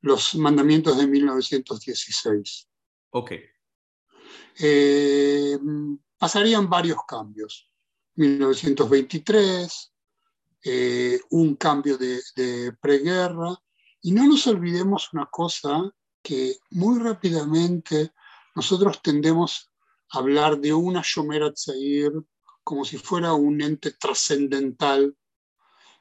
[0.00, 2.68] los mandamientos de 1916.
[3.10, 3.32] Ok.
[4.60, 5.58] Eh,
[6.16, 7.70] pasarían varios cambios.
[8.14, 9.92] 1923,
[10.64, 13.54] eh, un cambio de, de, preguerra.
[14.00, 18.12] Y no nos olvidemos una cosa que muy rápidamente
[18.58, 19.70] nosotros tendemos
[20.10, 22.10] a hablar de una Shomer Tzair
[22.64, 25.16] como si fuera un ente trascendental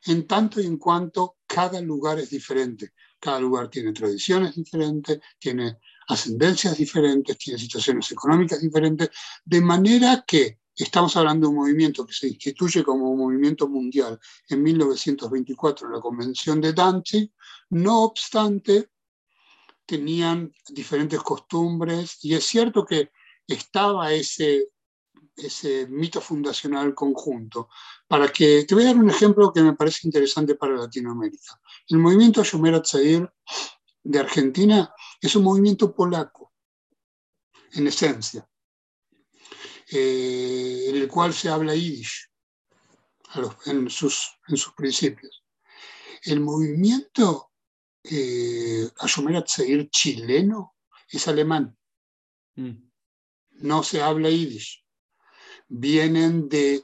[0.08, 2.94] en tanto y en cuanto cada lugar es diferente.
[3.20, 9.12] Cada lugar tiene tradiciones diferentes, tiene ascendencias diferentes, tiene situaciones económicas diferentes,
[9.46, 14.20] de manera que estamos hablando de un movimiento que se instituye como un movimiento mundial
[14.50, 17.32] en 1924 en la Convención de Danzig,
[17.70, 18.90] no obstante,
[19.88, 23.12] tenían diferentes costumbres y es cierto que
[23.48, 24.70] estaba ese
[25.38, 27.70] ese mito fundacional conjunto.
[28.08, 31.62] Para que te voy a dar un ejemplo que me parece interesante para Latinoamérica.
[31.88, 33.32] El movimiento Yomer Atzair
[34.04, 36.54] de Argentina es un movimiento polaco,
[37.74, 38.50] en esencia,
[39.92, 42.30] eh, en el cual se habla yiddish
[43.66, 45.44] en, sus, en sus principios.
[46.24, 47.47] El movimiento
[48.04, 48.90] eh,
[49.90, 50.76] chileno
[51.10, 51.78] es alemán.
[52.56, 52.90] Mm.
[53.62, 54.88] No se habla yiddish
[55.68, 56.84] vienen de,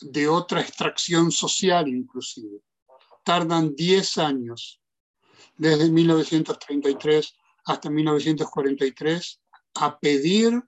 [0.00, 2.60] de otra extracción social inclusive.
[3.24, 4.80] Tardan 10 años,
[5.56, 7.34] desde 1933
[7.66, 9.40] hasta 1943,
[9.74, 10.62] a pedir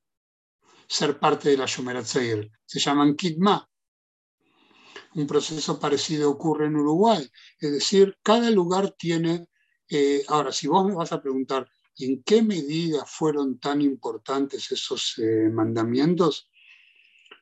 [0.87, 3.67] ser parte de la Shomer Se llaman Kidma.
[5.15, 7.27] Un proceso parecido ocurre en Uruguay.
[7.59, 9.47] Es decir, cada lugar tiene...
[9.91, 15.19] Eh, ahora, si vos me vas a preguntar en qué medida fueron tan importantes esos
[15.19, 16.49] eh, mandamientos,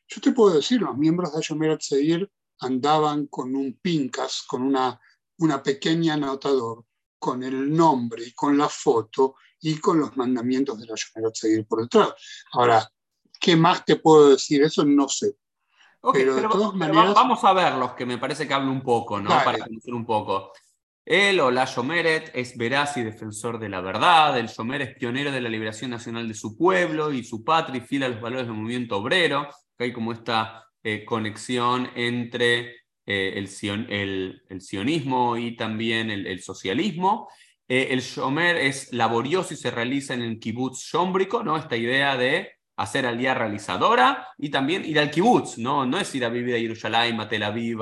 [0.08, 2.30] yo te puedo decir, los miembros de Ayomer Atzeir
[2.60, 4.98] andaban con un pincas, con una,
[5.36, 6.86] una pequeña anotador,
[7.18, 10.94] con el nombre y con la foto y con los mandamientos de la
[11.28, 12.14] Atzeir por detrás.
[12.52, 12.90] Ahora,
[13.38, 14.62] ¿qué más te puedo decir?
[14.62, 15.36] Eso no sé.
[16.14, 17.14] pero, de todas maneras...
[17.14, 19.28] vamos a verlos, que me parece que hablo un poco, ¿no?
[19.28, 20.52] Para conocer un poco.
[21.08, 24.38] Él, o la Yomeret, es veraz y defensor de la verdad.
[24.38, 27.86] El Yomer es pionero de la liberación nacional de su pueblo y su patria y
[27.86, 33.48] fiel a los valores del movimiento obrero hay como esta eh, conexión entre eh, el,
[34.60, 37.28] sionismo y también el, socialismo.
[37.68, 41.56] Eh, el Shomer es laborioso y se realiza en el kibbutz shombrico, ¿no?
[41.56, 46.14] esta idea de hacer al día realizadora y también ir al kibbutz, no, no es
[46.14, 47.80] ir a vivir a Jerusalén, a Tel Aviv,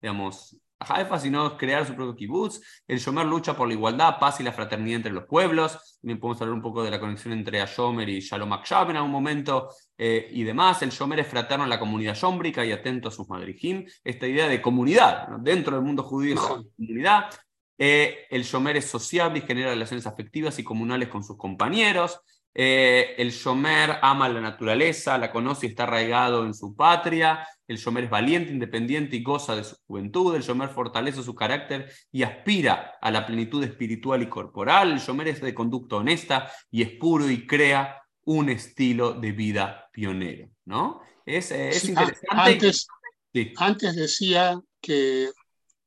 [0.00, 0.56] digamos,
[0.88, 2.60] Haifa, sino crear su propio kibbutz.
[2.86, 5.98] El Shomer lucha por la igualdad, paz y la fraternidad entre los pueblos.
[6.00, 9.10] También podemos hablar un poco de la conexión entre Ashomer y Shalom Akshab en algún
[9.10, 10.82] momento eh, y demás.
[10.82, 13.86] El Shomer es fraterno en la comunidad shombrica y atento a sus madrijim.
[14.02, 17.30] Esta idea de comunidad, dentro del mundo judío, comunidad.
[17.76, 22.20] Eh, el Shomer es sociable y genera relaciones afectivas y comunales con sus compañeros.
[22.54, 27.46] Eh, el Shomer ama la naturaleza, la conoce y está arraigado en su patria.
[27.66, 30.34] El Shomer es valiente, independiente y goza de su juventud.
[30.34, 34.92] El Shomer fortalece su carácter y aspira a la plenitud espiritual y corporal.
[34.92, 39.88] El Shomer es de conducta honesta y es puro y crea un estilo de vida
[39.92, 40.48] pionero.
[40.64, 41.00] ¿no?
[41.24, 42.26] Es, eh, interesante.
[42.28, 42.86] Antes,
[43.56, 45.30] antes, decía que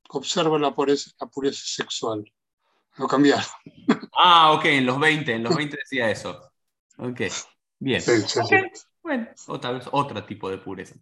[0.09, 2.31] observa la pureza, la pureza sexual.
[2.97, 3.45] Lo cambiaron.
[4.19, 6.41] Ah, ok, en los 20, en los 20 decía eso.
[6.97, 7.21] Ok,
[7.77, 8.01] bien.
[9.07, 10.95] Bueno, otra vez otro tipo de pureza.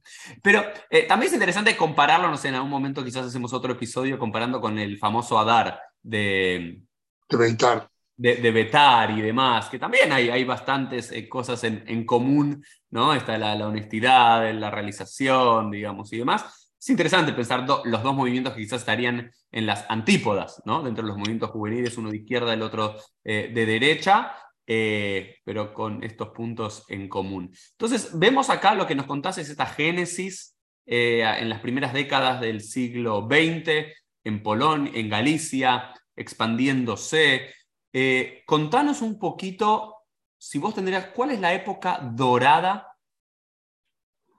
[0.43, 4.19] Pero eh, también es interesante compararlo, no sé, en algún momento quizás hacemos otro episodio
[4.19, 6.83] comparando con el famoso Adar de...
[7.27, 7.89] De Betar.
[8.15, 12.63] De, de Betar y demás, que también hay, hay bastantes eh, cosas en, en, común,
[12.91, 13.11] ¿no?
[13.15, 16.73] Está la, la, honestidad, la realización, digamos, y demás.
[16.79, 20.83] Es interesante pensar los dos movimientos que quizás estarían en las antípodas, ¿no?
[20.83, 24.31] Dentro de los movimientos juveniles, uno de izquierda, el otro eh, de derecha,
[24.67, 27.53] eh, pero con estos puntos en común.
[27.71, 32.41] Entonces, vemos acá lo que nos contás es esta génesis eh, en las primeras décadas
[32.41, 33.93] del siglo XX,
[34.23, 37.53] en Polonia, en Galicia, expandiéndose.
[37.93, 39.95] Eh, contanos un poquito,
[40.37, 42.97] si vos tendrías, ¿cuál es la época dorada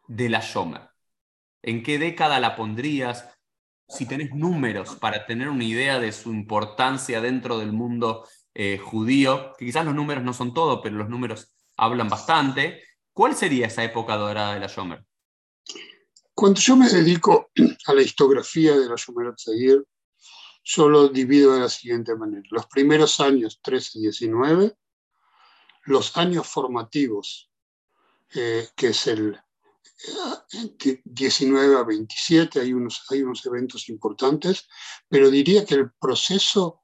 [0.09, 0.83] de la Shomer?
[1.62, 3.37] ¿En qué década la pondrías?
[3.89, 8.27] si tenés números para tener una idea de su importancia dentro del mundo
[8.59, 12.83] eh, judío, que quizás los números no son todo, pero los números hablan bastante.
[13.13, 15.05] ¿Cuál sería esa época dorada de la Shomer?
[16.35, 17.51] Cuando yo me dedico
[17.87, 19.85] a la histografía de la Shomer Atzayir,
[20.65, 22.45] yo lo divido de la siguiente manera.
[22.51, 24.75] Los primeros años 13 y 19,
[25.85, 27.51] los años formativos,
[28.35, 29.39] eh, que es el
[31.05, 34.67] 19 eh, a 27, hay unos, hay unos eventos importantes,
[35.11, 36.81] pero diría que el proceso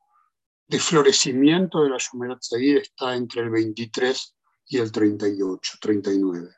[0.67, 4.35] de florecimiento de la Shomer Atzayir está entre el 23
[4.67, 6.49] y el 38, 39.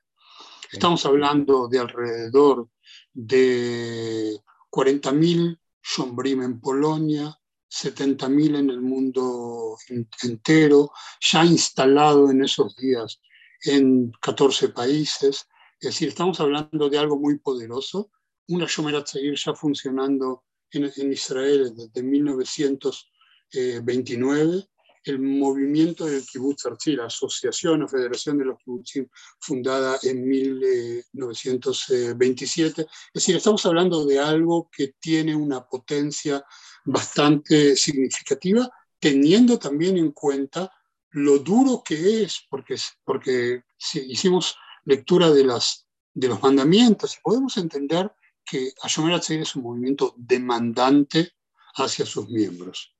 [0.71, 2.69] Estamos hablando de alrededor
[3.13, 4.39] de
[4.71, 7.39] 40.000 Shombrim en Polonia,
[7.71, 9.77] 70.000 en el mundo
[10.23, 10.91] entero,
[11.21, 13.21] ya instalado en esos días
[13.63, 15.47] en 14 países.
[15.81, 18.11] Es decir, estamos hablando de algo muy poderoso.
[18.49, 22.03] Una Shomer Atzayir ya funcionando en, en Israel desde
[23.55, 24.69] 1929
[25.05, 29.07] el movimiento del Kibbutz Arzi, la asociación o federación de los kibbutzim
[29.39, 32.83] fundada en 1927.
[32.83, 36.43] Es decir, estamos hablando de algo que tiene una potencia
[36.87, 40.73] bastante significativa, teniendo también en cuenta
[41.11, 47.59] lo duro que es, porque, porque si hicimos lectura de, las, de los mandamientos, podemos
[47.59, 48.11] entender
[48.45, 51.33] que Ashomer es un movimiento demandante
[51.77, 52.95] hacia sus miembros.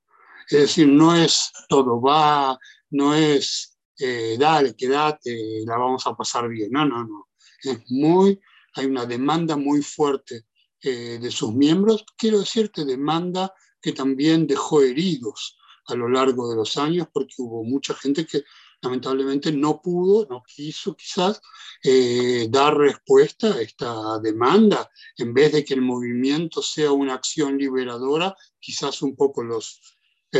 [0.49, 2.57] Es decir, no es todo va,
[2.91, 6.71] no es eh, dale, quédate, la vamos a pasar bien.
[6.71, 7.29] No, no, no.
[7.63, 8.39] Es muy,
[8.73, 10.45] hay una demanda muy fuerte
[10.81, 12.05] eh, de sus miembros.
[12.17, 17.63] Quiero decirte, demanda que también dejó heridos a lo largo de los años, porque hubo
[17.63, 18.43] mucha gente que
[18.81, 21.41] lamentablemente no pudo, no quiso quizás
[21.83, 24.89] eh, dar respuesta a esta demanda.
[25.17, 29.94] En vez de que el movimiento sea una acción liberadora, quizás un poco los,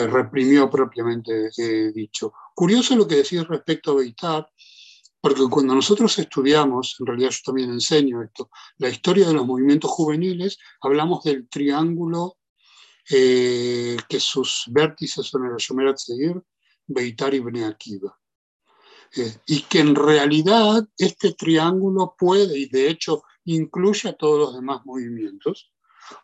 [0.08, 1.50] reprimió propiamente
[1.93, 2.34] dicho.
[2.54, 4.50] Curioso lo que decís respecto a Beitar,
[5.22, 9.89] porque cuando nosotros estudiamos, en realidad yo también enseño esto, la historia de los movimientos
[9.89, 12.38] juveniles, hablamos del triángulo
[13.10, 16.41] eh, que sus vértices son el Shomer Seguir,
[16.88, 18.18] Beitar y Bnei Akiva.
[19.16, 24.56] Eh, y que en realidad este triángulo puede, y de hecho incluye a todos los
[24.56, 25.72] demás movimientos,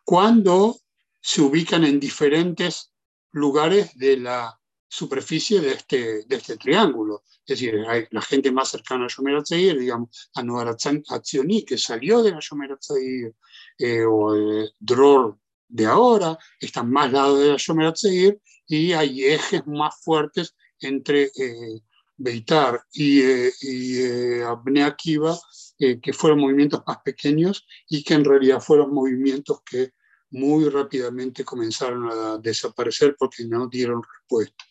[0.04, 0.78] cuando
[1.22, 2.91] se ubican en diferentes
[3.32, 4.58] lugares de la
[4.88, 7.24] superficie de este, de este triángulo.
[7.46, 10.76] Es decir, hay la gente más cercana a Atzair, digamos, a Noar
[11.10, 13.34] Atzioni, que salió de la Atzair,
[13.78, 19.66] eh, o el Dror de ahora, están más lado de la Atzair, y hay ejes
[19.66, 21.82] más fuertes entre eh,
[22.18, 25.38] Beitar y, eh, y eh, Abne Akiva,
[25.80, 29.94] que fueron movimientos más pequeños y que en realidad fueron movimientos que
[30.32, 34.64] muy rápidamente comenzaron a desaparecer porque no dieron respuesta.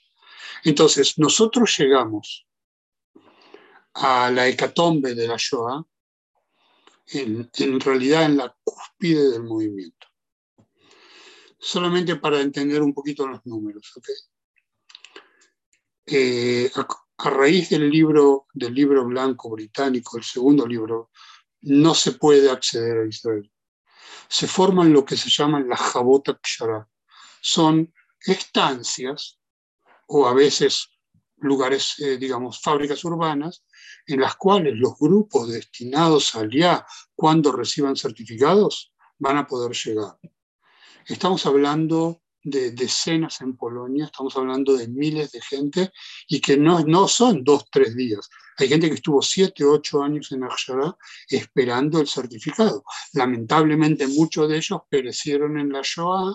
[0.64, 2.46] Entonces, nosotros llegamos
[3.94, 5.84] a la hecatombe de la Shoah
[7.12, 10.06] en, realidad en la cúspide del movimiento.
[11.58, 13.92] Solamente para entender un poquito los números.
[16.06, 21.10] Eh, a, raíz del libro, del libro blanco británico, el segundo libro,
[21.62, 23.50] no se puede acceder a Israel
[24.30, 26.88] se forman lo que se llaman las Jabot Kshara.
[27.40, 29.40] Son estancias
[30.06, 30.88] o a veces
[31.38, 33.64] lugares, eh, digamos, fábricas urbanas,
[34.06, 40.16] en las cuales los grupos destinados allá, cuando reciban certificados, van a poder llegar.
[41.06, 45.92] Estamos hablando de decenas en Polonia, estamos hablando de miles de gente
[46.26, 48.28] y que no, no son dos, tres días.
[48.56, 50.96] Hay gente que estuvo siete, ocho años en Akshara
[51.28, 52.84] esperando el certificado.
[53.12, 56.34] Lamentablemente muchos de ellos perecieron en la Shoah,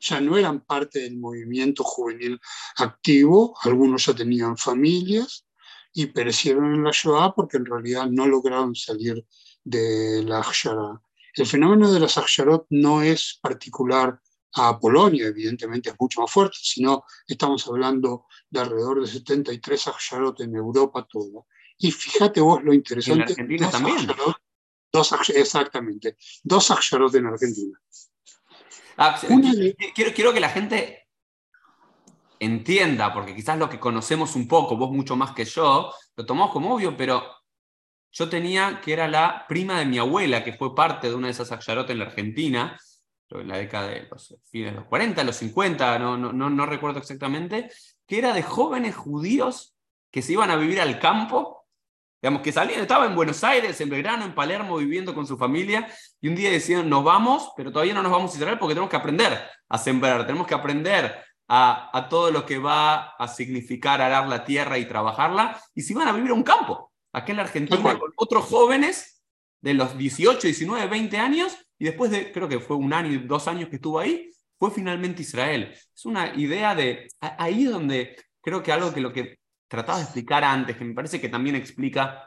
[0.00, 2.40] ya no eran parte del movimiento juvenil
[2.76, 5.44] activo, algunos ya tenían familias
[5.92, 9.24] y perecieron en la Shoah porque en realidad no lograron salir
[9.64, 11.00] de la Akshara.
[11.34, 14.20] El fenómeno de las Aksharot no es particular
[14.54, 20.40] a Polonia, evidentemente es mucho más fuerte, sino estamos hablando de alrededor de 73 Aksharot
[20.40, 21.44] en Europa toda.
[21.78, 23.24] Y fíjate vos lo interesante.
[23.24, 24.08] en Argentina también.
[24.92, 27.78] dos, exactamente, dos Aksharot en Argentina.
[28.96, 29.20] Ah,
[29.94, 31.08] quiero, quiero que la gente
[32.40, 36.52] entienda, porque quizás lo que conocemos un poco, vos mucho más que yo, lo tomamos
[36.52, 37.24] como obvio, pero
[38.10, 41.32] yo tenía que era la prima de mi abuela, que fue parte de una de
[41.32, 42.78] esas Aksharot en la Argentina, en
[43.30, 47.70] la década de los fines de los 40, los 50, no, no, no, recuerdo exactamente,
[48.06, 49.76] que era de jóvenes judíos
[50.10, 51.58] que se iban a vivir al campo
[52.20, 55.86] Digamos que salían, estaba en Buenos Aires, en Belgrano, en Palermo, viviendo con su familia,
[56.20, 58.90] y un día decían, nos vamos, pero todavía no nos vamos a Israel porque tenemos
[58.90, 64.02] que aprender a sembrar, tenemos que aprender a, a todo lo que va a significar
[64.02, 67.36] arar la tierra y trabajarla, y si van a vivir a un campo, aquí en
[67.36, 69.22] la Argentina, con otros jóvenes
[69.60, 73.48] de los 18, 19, 20 años, y después de, creo que fue un año dos
[73.48, 75.72] años que estuvo ahí, fue finalmente Israel.
[75.72, 80.44] Es una idea de, ahí donde creo que algo que lo que trataba de explicar
[80.44, 82.26] antes, que me parece que también explica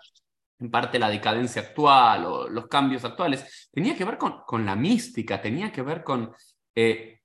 [0.59, 4.75] en parte la decadencia actual o los cambios actuales, tenía que ver con, con la
[4.75, 6.31] mística, tenía que ver con
[6.75, 7.21] eh,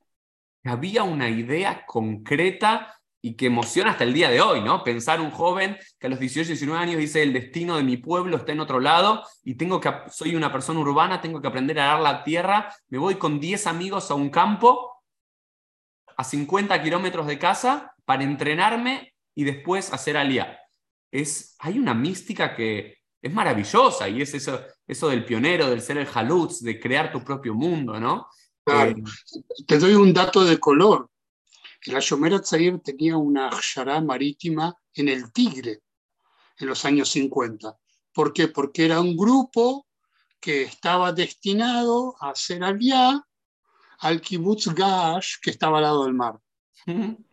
[0.65, 2.93] había una idea concreta
[3.27, 4.85] y que emociona hasta el día de hoy, ¿no?
[4.85, 8.37] Pensar un joven que a los 18, 19 años dice el destino de mi pueblo
[8.37, 11.87] está en otro lado y tengo que, soy una persona urbana, tengo que aprender a
[11.87, 15.03] dar la tierra, me voy con 10 amigos a un campo
[16.17, 20.61] a 50 kilómetros de casa para entrenarme y después hacer alía.
[21.11, 25.99] Es, hay una mística que es maravillosa y es eso, eso del pionero, del ser
[25.99, 28.29] el halutz, de crear tu propio mundo, ¿no?
[28.65, 28.93] Claro.
[28.93, 28.95] Eh,
[29.67, 31.09] Te doy un dato de color.
[31.83, 35.83] El Shomer Tzair tenía una akshara marítima en el Tigre
[36.59, 37.77] en los años 50.
[38.13, 38.49] ¿Por qué?
[38.49, 39.87] Porque era un grupo
[40.41, 43.23] que estaba destinado a hacer alía
[43.99, 46.41] al kibbutz Gash que estaba al lado del mar.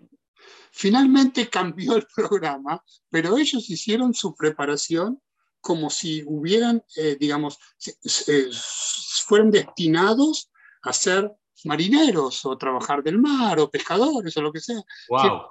[0.71, 5.21] Finalmente cambió el programa, pero ellos hicieron su preparación
[5.61, 7.57] como si hubieran, eh, digamos,
[8.27, 8.49] eh,
[9.25, 11.31] fueran destinados a ser
[11.65, 14.81] marineros o trabajar del mar o pescadores o lo que sea.
[15.09, 15.41] Wow.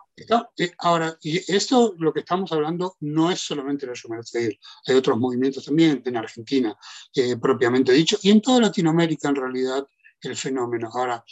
[0.57, 5.19] Eh, ahora, y esto lo que estamos hablando no es solamente la Shomer hay otros
[5.19, 6.77] movimientos también en Argentina,
[7.15, 9.87] eh, propiamente dicho, y en toda Latinoamérica en realidad
[10.21, 10.91] el fenómeno.
[10.93, 11.25] Ahora,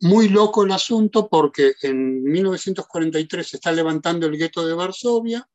[0.00, 5.48] muy loco el asunto porque en 1943 se está levantando el gueto de Varsovia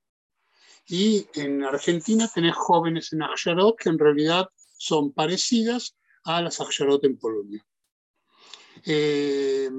[0.88, 7.04] y en Argentina tenés jóvenes en Aksharot que en realidad son parecidas a las Aksharot
[7.06, 7.66] en Polonia.
[8.86, 9.70] Eh,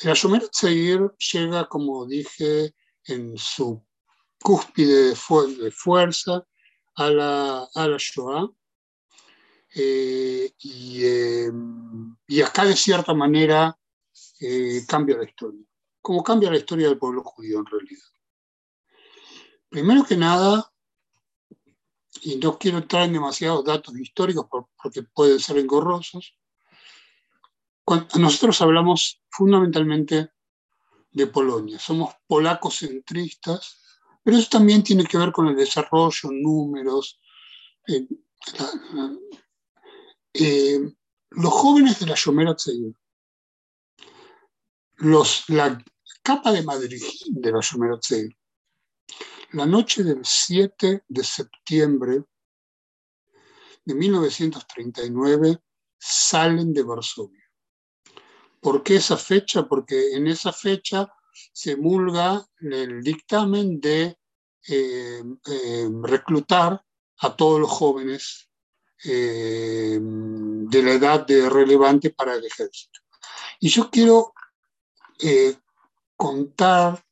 [0.00, 2.74] el Ashomer Tzeir llega, como dije,
[3.04, 3.82] en su
[4.42, 6.44] cúspide de, fu de fuerza
[6.94, 8.48] a la, a la Shoah
[9.74, 11.52] eh, y, eh,
[12.26, 13.78] y, acá de cierta manera
[14.40, 15.64] eh, cambia la historia,
[16.00, 18.08] como cambia la historia del pueblo judío en realidad.
[19.68, 20.72] Primero que nada,
[22.22, 24.46] y no quiero entrar en demasiados datos históricos
[24.82, 26.34] porque pueden ser engorrosos,
[28.18, 30.30] nosotros hablamos fundamentalmente
[31.10, 33.80] de Polonia, somos polacos centristas,
[34.22, 37.20] pero eso también tiene que ver con el desarrollo, números,
[37.86, 38.06] eh,
[40.34, 40.80] eh,
[41.30, 42.94] los jóvenes de la Shomer Tzeir,
[44.96, 45.82] los, la
[46.22, 47.60] capa de Madrid de la
[47.98, 48.36] Tzeir,
[49.52, 52.24] la noche del 7 de septiembre
[53.84, 55.62] de 1939
[55.98, 57.37] salen de Varsovia.
[58.68, 59.66] ¿Por qué esa fecha?
[59.66, 61.10] Porque en esa fecha
[61.54, 64.18] se mulga el dictamen de
[64.68, 66.84] eh, eh, reclutar
[67.20, 68.50] a todos los jóvenes
[69.06, 73.00] eh, de la edad de relevante para el ejército.
[73.58, 74.34] Y yo quiero
[75.18, 75.56] eh,
[76.14, 77.02] contar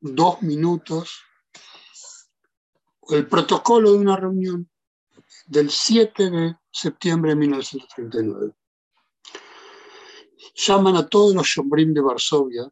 [0.00, 1.20] dos minutos
[3.10, 4.70] el protocolo de una reunión
[5.44, 8.54] del 7 de septiembre de 1939.
[10.54, 12.70] Llaman a todos los Shombrim de Varsovia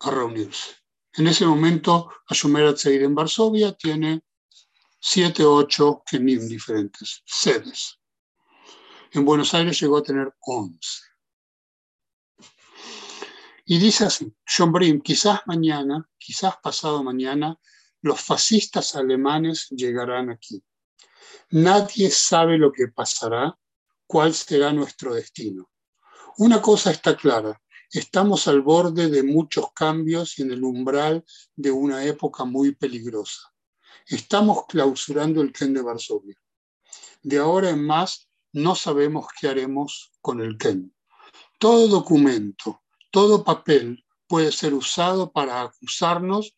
[0.00, 0.76] a reunirse.
[1.14, 4.22] En ese momento, Ashumer Atzeir en Varsovia tiene
[5.00, 7.98] siete o ocho kenim diferentes, sedes.
[9.12, 11.02] En Buenos Aires llegó a tener once.
[13.64, 17.58] Y dice así, John Brim, quizás mañana, quizás pasado mañana,
[18.02, 20.62] los fascistas alemanes llegarán aquí.
[21.50, 23.58] Nadie sabe lo que pasará,
[24.06, 25.70] cuál será nuestro destino.
[26.38, 27.60] Una cosa está clara,
[27.90, 31.24] estamos al borde de muchos cambios y en el umbral
[31.54, 33.52] de una época muy peligrosa
[34.06, 36.36] estamos clausurando el Ken de Varsovia.
[37.22, 40.94] De ahora en más, no sabemos qué haremos con el Ken.
[41.58, 46.54] Todo documento, todo papel puede ser usado para acusarnos,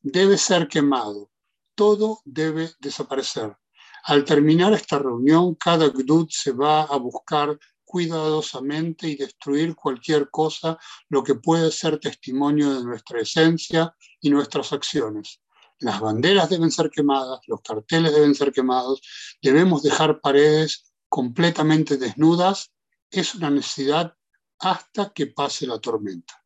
[0.00, 1.30] debe ser quemado.
[1.74, 3.56] Todo debe desaparecer.
[4.04, 7.58] Al terminar esta reunión, cada GDUT se va a buscar
[7.90, 10.78] cuidadosamente y destruir cualquier cosa,
[11.08, 15.40] lo que puede ser testimonio de nuestra esencia y nuestras acciones
[15.80, 19.00] las banderas deben ser quemadas, los carteles deben ser quemados,
[19.40, 22.72] debemos dejar paredes completamente desnudas,
[23.10, 24.14] es una necesidad
[24.58, 26.44] hasta que pase la tormenta.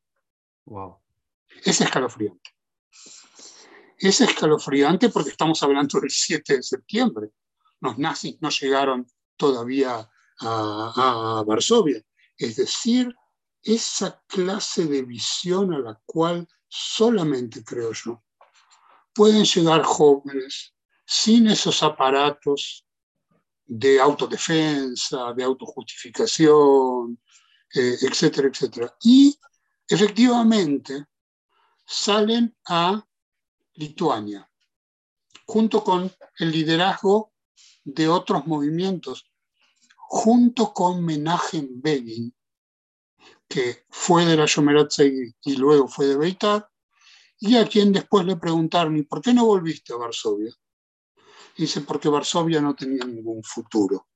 [0.67, 1.01] Wow.
[1.65, 2.51] Es escalofriante.
[3.99, 7.31] es escalofriante porque estamos hablando del 7 de septiembre.
[7.81, 10.09] Los nazis no llegaron todavía
[10.45, 12.03] a, Varsovia.
[12.37, 13.15] Es decir,
[13.63, 18.23] esa clase de visión a la cual solamente, creo yo,
[19.15, 20.75] pueden llegar jóvenes
[21.07, 22.85] sin esos aparatos
[23.67, 27.21] de autodefensa, de autojustificación,
[27.75, 28.95] eh, etcétera, etcétera.
[29.03, 29.39] Y
[29.89, 31.07] efectivamente
[31.87, 33.07] salen a
[33.75, 34.49] Lituania,
[35.47, 37.33] junto con el liderazgo
[37.85, 39.31] de otros movimientos,
[40.09, 42.35] junto con Menachem Begin,
[43.49, 46.69] que fue de la Yomerat y luego fue de Beitar,
[47.39, 50.55] y a quien después le preguntaron, ¿y por qué no volviste a Varsovia?
[51.57, 54.09] Dice, porque Varsovia no tenía ningún futuro.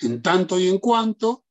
[0.00, 1.44] En tanto y en cuanto,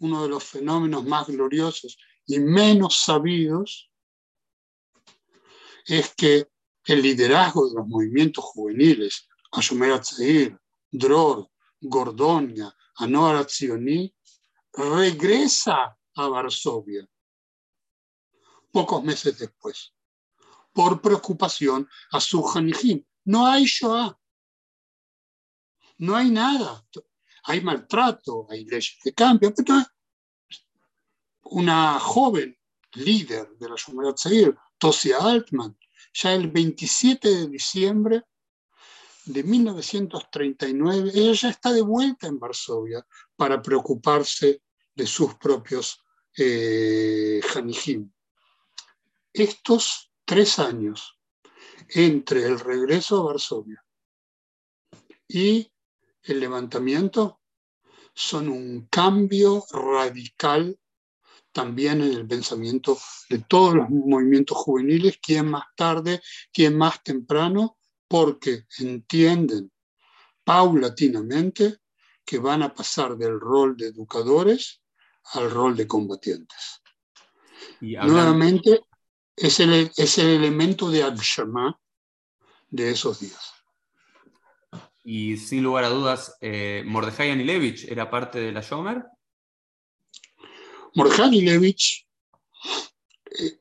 [0.00, 3.90] uno de los fenómenos más gloriosos y menos sabidos
[5.86, 6.48] es que
[6.86, 10.58] el liderazgo de los movimientos juveniles, Ashumer Atzeir,
[10.90, 11.48] Dror,
[11.80, 14.14] Gordonia, Anoar Atzioni,
[14.72, 17.06] regresa a Varsovia
[18.74, 19.94] pocos meses después,
[20.72, 23.04] por preocupación a su Hanijim.
[23.24, 24.18] No hay Shoah,
[25.98, 26.84] no hay nada.
[27.44, 29.54] Hay maltrato, hay leyes que cambian.
[29.54, 29.84] Pero
[31.42, 32.58] una joven
[32.94, 35.78] líder de la Shomerat Zahir, Tosia Altman,
[36.12, 38.22] ya el 27 de diciembre
[39.26, 43.06] de 1939, ella ya está de vuelta en Varsovia
[43.36, 44.62] para preocuparse
[44.94, 46.00] de sus propios
[46.36, 47.40] eh,
[49.32, 51.18] Estos tres años
[51.88, 53.84] entre el regreso a Varsovia
[55.28, 55.70] y
[56.22, 57.40] el levantamiento
[58.14, 60.78] son un cambio radical
[61.52, 62.98] también en el pensamiento
[63.30, 66.20] de todos los movimientos juveniles, quien más tarde,
[66.52, 67.78] quien más temprano,
[68.14, 69.72] porque entienden
[70.44, 71.78] paulatinamente
[72.24, 74.80] que van a pasar del rol de educadores
[75.32, 76.80] al rol de combatientes.
[77.80, 78.82] Nuevamente,
[79.34, 81.76] es el, es el elemento de Agshama
[82.70, 83.52] de esos días.
[85.02, 89.02] Y sin lugar a dudas, eh, Mordejai Anilevich era parte de la Shomer.
[90.94, 92.06] Mordejai Anilevich
[93.40, 93.58] eh,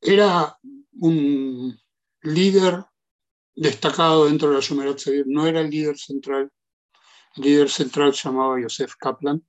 [0.00, 0.58] era
[0.98, 1.80] un
[2.22, 2.84] líder
[3.54, 4.96] destacado dentro de la Shomer
[5.26, 6.50] no era el líder central.
[7.36, 9.44] El líder central se llamaba Yosef Kaplan,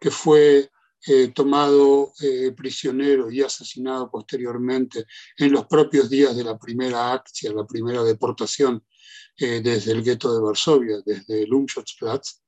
[0.00, 0.70] que fue
[1.04, 5.04] eh, tomado eh, prisionero y asesinado posteriormente
[5.36, 8.84] en los propios días de la primera acción, la primera deportación
[9.36, 12.40] eh, desde el gueto de Varsovia, desde el Umschutzplatz.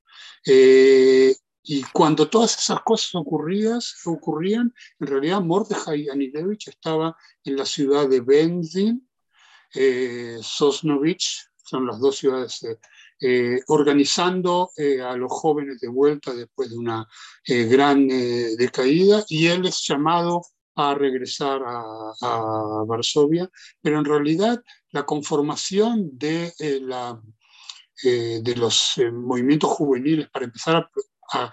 [1.66, 8.06] Y cuando todas esas cosas ocurrías, ocurrían, en realidad Mordechai Anilevich estaba en la ciudad
[8.06, 9.08] de Benzin,
[9.74, 12.60] eh, Sosnovich, son las dos ciudades,
[13.68, 14.70] organizando
[15.02, 17.08] a los jóvenes de vuelta después de una
[17.46, 20.42] gran decaída, y él es llamado
[20.76, 23.48] a regresar a, Varsovia,
[23.80, 26.80] pero en realidad la conformación de, eh,
[28.04, 30.90] eh, los eh, movimientos juveniles para empezar
[31.32, 31.52] a,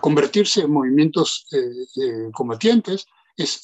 [0.00, 1.46] convertirse en movimientos
[2.32, 3.60] combatientes es,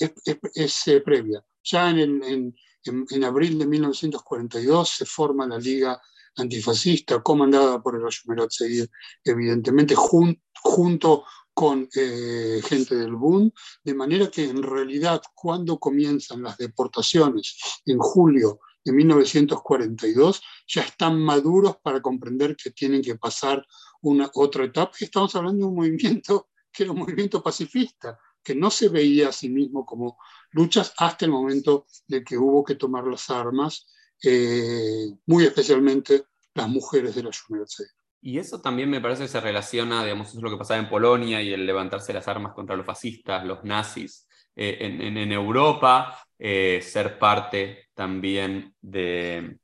[0.55, 1.45] es, previa.
[1.63, 2.55] Ya en, en,
[2.85, 6.01] en, abril de 1942 se forma la Liga
[6.37, 8.89] Antifascista, comandada por el Ayumerat Seguir,
[9.25, 11.25] evidentemente junto
[11.59, 13.53] con eh, gente del Bund,
[13.83, 21.21] de manera que en realidad cuando comienzan las deportaciones en julio de 1942, ya están
[21.21, 23.67] maduros para comprender que tienen que pasar
[24.03, 24.93] una otra etapa.
[25.01, 28.17] estamos hablando de un movimiento que era un movimiento pacifista,
[28.49, 30.17] que no se veía a sí mismo como
[30.53, 33.87] luchas hasta el momento de que hubo que tomar las armas,
[34.25, 36.25] eh, muy especialmente
[36.55, 37.85] las mujeres de la Shumerce.
[38.23, 40.89] Y eso también me parece que se relaciona, digamos, eso es lo que pasaba en
[40.89, 44.27] Polonia y el levantarse las armas contra los fascistas, los nazis.
[44.57, 49.59] Eh, en, Europa, eh, ser parte también de,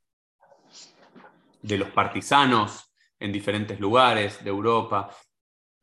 [1.62, 5.08] de los partisanos en diferentes lugares de Europa.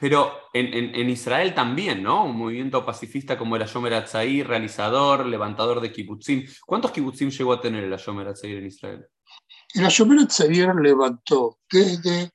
[0.01, 2.25] Pero en, Israel también, ¿no?
[2.25, 6.47] Un movimiento pacifista como el Ayomer Atzaí, realizador, levantador de kibbutzim.
[6.65, 9.05] ¿Cuántos kibbutzim llegó a tener el Ayomer Atzaí en Israel?
[9.75, 12.31] El Ayomer Atzaí levantó desde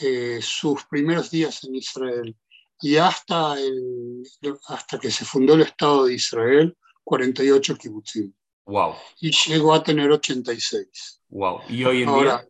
[0.00, 2.34] eh, sus primeros días en Israel
[2.80, 4.22] y hasta, el,
[4.68, 6.74] hasta que se fundó el Estado de Israel,
[7.04, 8.32] 48 kibbutzim.
[8.64, 8.94] Wow.
[9.20, 11.22] Y llegó a tener 86.
[11.28, 11.60] Wow.
[11.68, 12.48] ¿Y hoy en día?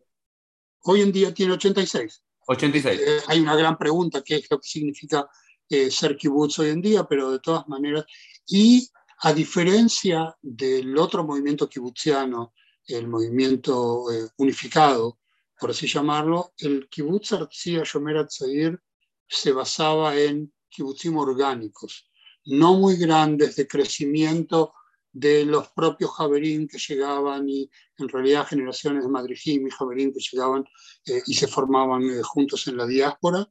[0.83, 2.23] Hoy en día tiene 86.
[2.47, 2.99] 86.
[2.99, 5.29] Eh, hay una gran pregunta, ¿qué es lo que significa
[5.69, 7.03] eh, ser kibbutz hoy en día?
[7.03, 8.05] Pero de todas maneras,
[8.47, 8.89] y
[9.21, 12.53] A diferencia del otro movimiento kibutziano,
[12.85, 15.17] el movimiento eh, unificado,
[15.59, 18.79] por así llamarlo, el kibbutz Artzia Shomer Atzair
[19.27, 22.11] se basaba en kibbutzim orgánicos,
[22.45, 24.73] no muy grandes de crecimiento
[25.19, 30.19] de los propios Javerín que llegaban y en realidad generaciones de Madrijim y Javerín que
[30.19, 30.63] llegaban
[31.07, 33.49] eh, y se formaban eh, juntos en la diáspora,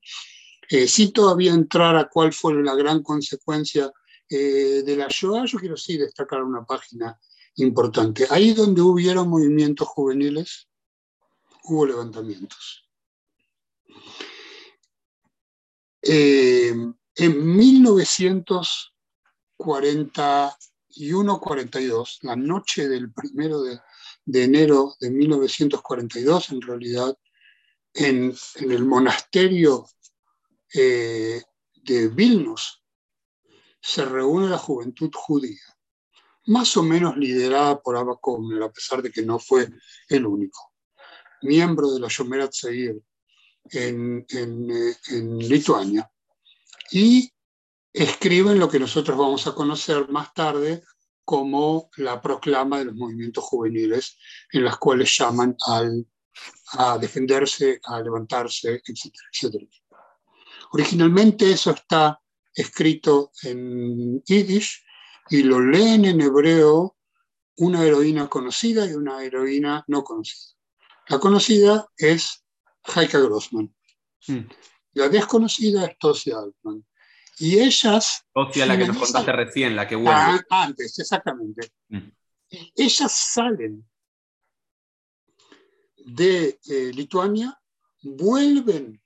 [0.71, 3.91] eh, sin todavía entrar a cuál fue la gran consecuencia
[4.29, 7.17] de la Shoah, yo quiero sí destacar una página
[7.55, 8.27] importante.
[8.29, 10.67] Ahí donde hubieron movimientos juveniles,
[11.63, 12.91] hubo levantamientos.
[16.03, 20.57] en 1940
[20.97, 23.81] y 1.42, la noche del primero de,
[24.43, 27.19] enero de 1942, en realidad,
[27.95, 29.87] en, el monasterio
[30.75, 31.43] eh,
[31.75, 32.83] de Vilnos,
[33.81, 35.61] se reúne la juventud judía,
[36.47, 39.69] más o menos liderada por Abba Kovner, a pesar de que no fue
[40.09, 40.73] el único,
[41.43, 42.97] miembro de la Shomerat Seir
[43.71, 46.11] en, eh, en Lituania,
[46.91, 47.31] y
[47.97, 50.83] escriben lo que nosotros vamos a conocer más tarde
[51.25, 54.19] como la proclama de los movimientos juveniles,
[54.53, 56.07] en las cuales llaman al,
[56.73, 59.67] a defenderse, a levantarse, etcétera, etcétera.
[60.73, 62.21] Originalmente eso está
[62.55, 64.85] escrito en yiddish
[65.31, 66.97] y lo leen en hebreo
[67.57, 70.55] una heroína conocida y una heroína no conocida.
[71.09, 72.45] La conocida es
[72.85, 73.75] Heike Grossman.
[74.27, 74.49] Hmm.
[74.93, 76.85] La desconocida es Tosia Altman.
[77.39, 78.25] Y ellas...
[78.33, 80.41] Hostia, la que nos contaste recién, la que vuelve.
[80.51, 81.71] Ah, antes, exactamente.
[81.89, 82.09] Mm.
[82.77, 83.85] Ellas salen
[85.97, 87.61] de eh, Lituania,
[88.03, 89.03] vuelven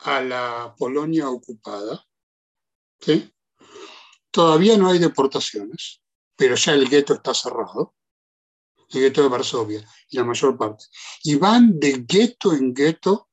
[0.00, 2.06] a la Polonia ocupada.
[3.00, 3.32] ¿sí?
[4.30, 6.02] Todavía no hay deportaciones,
[6.36, 7.94] pero ya el gueto está cerrado,
[8.90, 10.84] el gueto de Varsovia y la mayor parte.
[11.22, 13.30] Y van de gueto en gueto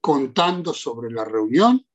[0.00, 1.86] contando sobre la reunión,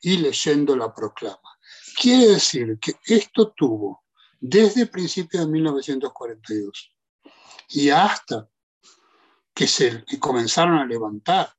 [0.00, 1.58] y leyendo la proclama.
[2.00, 4.04] Quiere decir que esto tuvo
[4.40, 6.96] desde principios de 1942
[7.68, 8.48] y hasta
[9.54, 11.54] que se comenzaron a levantar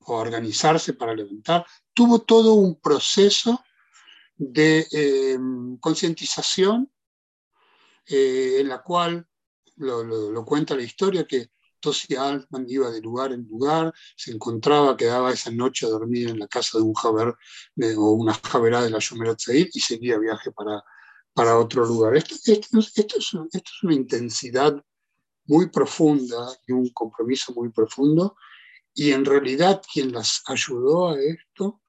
[0.00, 3.62] o a organizarse para levantar, tuvo todo un proceso
[4.36, 5.38] de eh,
[5.80, 6.90] concientización
[8.06, 9.26] eh, en la cual
[9.76, 11.50] lo, cuenta la historia que
[11.86, 16.40] Tosi Altman iba de lugar en lugar, se encontraba, quedaba esa noche a dormir en
[16.40, 17.32] la casa de un javer
[17.96, 19.40] o una javerá de la Shomerat
[19.72, 20.82] y seguía viaje para,
[21.32, 22.16] para otro lugar.
[22.16, 23.34] Esto, esto, es,
[23.84, 24.74] una intensidad
[25.44, 28.36] muy profunda y un compromiso muy profundo.
[28.92, 31.82] Y en realidad quien las ayudó a esto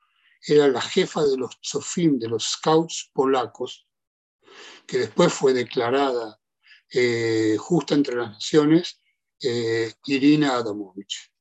[0.46, 3.88] era la jefa de los Sofim, de los scouts polacos,
[4.86, 6.40] que después fue declarada
[6.94, 9.00] eh, justa entre las naciones
[9.42, 11.32] eh, Irina Adamovich,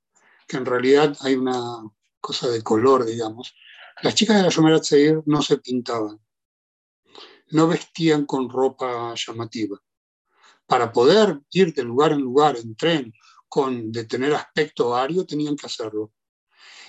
[0.46, 1.82] que en realidad hay una
[2.20, 3.54] cosa de color, digamos.
[4.02, 6.20] Las chicas de la Shomerat Seir no se pintaban,
[7.48, 9.80] no vestían con ropa llamativa.
[10.66, 13.12] Para poder ir de lugar en lugar en tren
[13.48, 16.12] con de tener aspecto ario, tenían que hacerlo.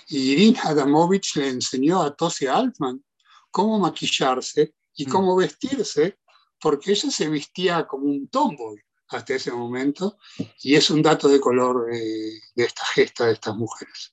[0.08, 3.04] Y Irina Adamovich le enseñó a Tosia Altman
[3.50, 5.10] cómo maquillarse y mm.
[5.10, 6.18] cómo vestirse,
[6.60, 10.18] porque ella se vestía como un tomboy hasta ese momento,
[10.62, 14.12] y es un dato de color eh, de esta gesta de estas mujeres.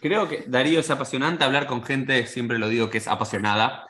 [0.00, 3.86] Creo que Darío es apasionante hablar con gente, siempre lo digo, que es apasionada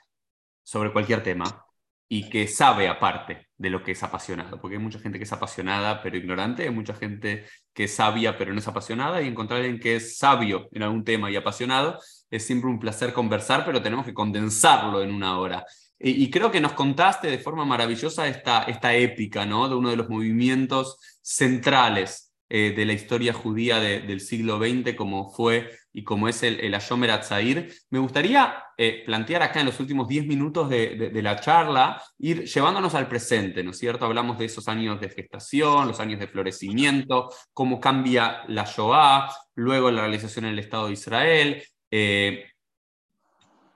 [0.63, 1.67] sobre cualquier tema
[2.09, 5.33] y que sabe aparte de lo que es apasionado, porque hay mucha gente que es
[5.33, 9.61] apasionada pero ignorante, hay mucha gente que es sabia pero no es apasionada, y encontrar
[9.61, 11.99] a alguien que es sabio en algún tema y apasionado
[12.31, 15.65] es siempre un placer conversar, pero tenemos que condensarlo en una hora.
[15.99, 19.69] Y, creo que nos contaste de forma maravillosa esta, esta épica, ¿no?
[19.69, 25.33] De uno de los movimientos centrales eh, de la historia judía del siglo XX, como
[25.33, 27.73] fue y como es el, el Ashomer Atzair.
[27.91, 32.95] Me gustaría eh, plantear acá en los últimos 10 minutos de, la charla, ir llevándonos
[32.95, 34.05] al presente, ¿no es cierto?
[34.05, 39.93] Hablamos de esos años de gestación, los años de florecimiento, cómo cambia la Shoah, luego
[39.93, 41.63] la realización en el Estado de Israel.
[41.89, 42.47] Eh,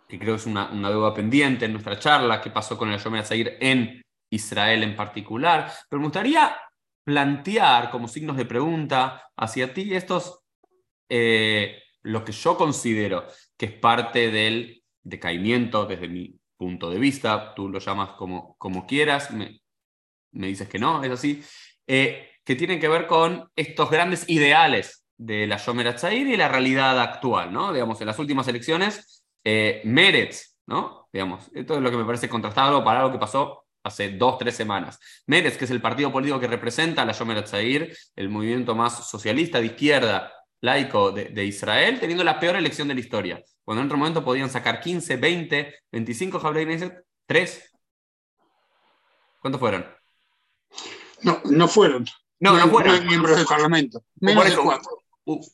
[0.08, 2.98] que creo que es una, una, deuda pendiente en nuestra charla, qué pasó con el
[2.98, 6.56] Yom Zair en Israel en particular, pero me gustaría
[7.04, 10.40] plantear como signos de pregunta hacia ti estos,
[11.08, 17.54] eh, lo que yo considero que es parte del decaimiento desde mi punto de vista,
[17.54, 19.60] tú lo llamas como, como quieras, me,
[20.32, 21.42] me dices que no, es así,
[21.86, 26.48] eh, que tienen que ver con estos grandes ideales de la Yomer Atzair y la
[26.48, 27.72] realidad actual, ¿no?
[27.72, 29.17] Digamos, en las últimas elecciones
[29.50, 31.08] eh, Meretz ¿no?
[31.10, 34.54] Digamos, esto es lo que me parece contrastado para algo que pasó hace dos, tres
[34.54, 35.00] semanas.
[35.26, 39.08] Meretz, que es el partido político que representa a la Yomer Atzair, el movimiento más
[39.08, 40.30] socialista de izquierda
[40.60, 43.42] laico de, Israel, teniendo la peor elección de la historia.
[43.64, 46.92] Cuando en otro momento podían sacar 15, 20, 25 Jablei
[47.24, 47.72] 3.
[49.40, 49.86] ¿Cuántos fueron?
[51.22, 52.04] No, no fueron.
[52.40, 53.06] No, no, fueron.
[53.06, 54.02] miembros del Parlamento.
[54.20, 54.97] Menos de cuatro.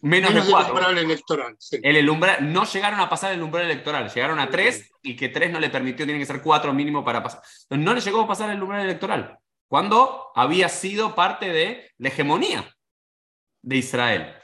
[0.03, 0.73] Menos, de cuatro.
[0.73, 1.57] El umbral electoral.
[1.83, 5.51] El, umbral, no llegaron a pasar el umbral electoral, llegaron a tres y que tres
[5.51, 7.43] no le permitió, tienen que ser cuatro mínimo para pasar.
[7.63, 12.09] Entonces, no le llegó a pasar el umbral electoral, cuando había sido parte de la
[12.09, 12.65] hegemonía
[13.63, 14.35] de Israel.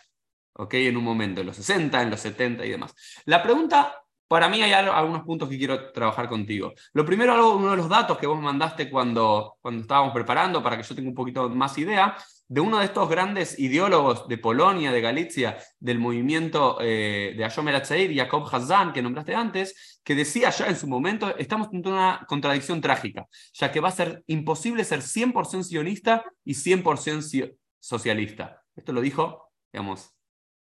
[0.55, 0.75] ¿Ok?
[0.75, 2.95] En un momento, en los 60, en los 70 y demás.
[3.25, 4.01] La pregunta
[4.31, 6.73] para mí hay algunos puntos que quiero trabajar contigo.
[6.93, 10.85] Lo primero, uno de los datos que vos mandaste cuando, cuando estábamos preparando, para que
[10.85, 12.17] yo tenga un poquito más idea,
[12.51, 17.69] de uno de estos grandes ideólogos de Polonia, de Galicia, del movimiento eh, de Ayom
[17.69, 22.27] El Jacob Hazan, que nombraste antes, que decía ya en su momento, estamos en una
[22.29, 28.65] contradicción trágica, ya que va a ser imposible ser 100% sionista y 100% socialista.
[28.75, 30.11] Esto lo dijo, digamos,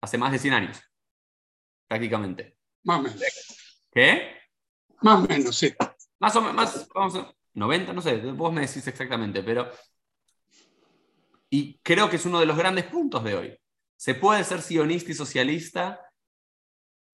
[0.00, 0.80] hace más de 100 años,
[1.88, 2.56] prácticamente.
[2.84, 3.20] Más o menos.
[3.90, 4.36] ¿Qué?
[5.02, 5.74] Más o menos, sí.
[6.20, 9.68] Más o menos, más, vamos a, 90, no sé, vos me decís exactamente, pero...
[11.50, 13.58] Y creo que es uno de los grandes puntos de hoy.
[13.96, 16.00] ¿Se puede ser sionista y socialista?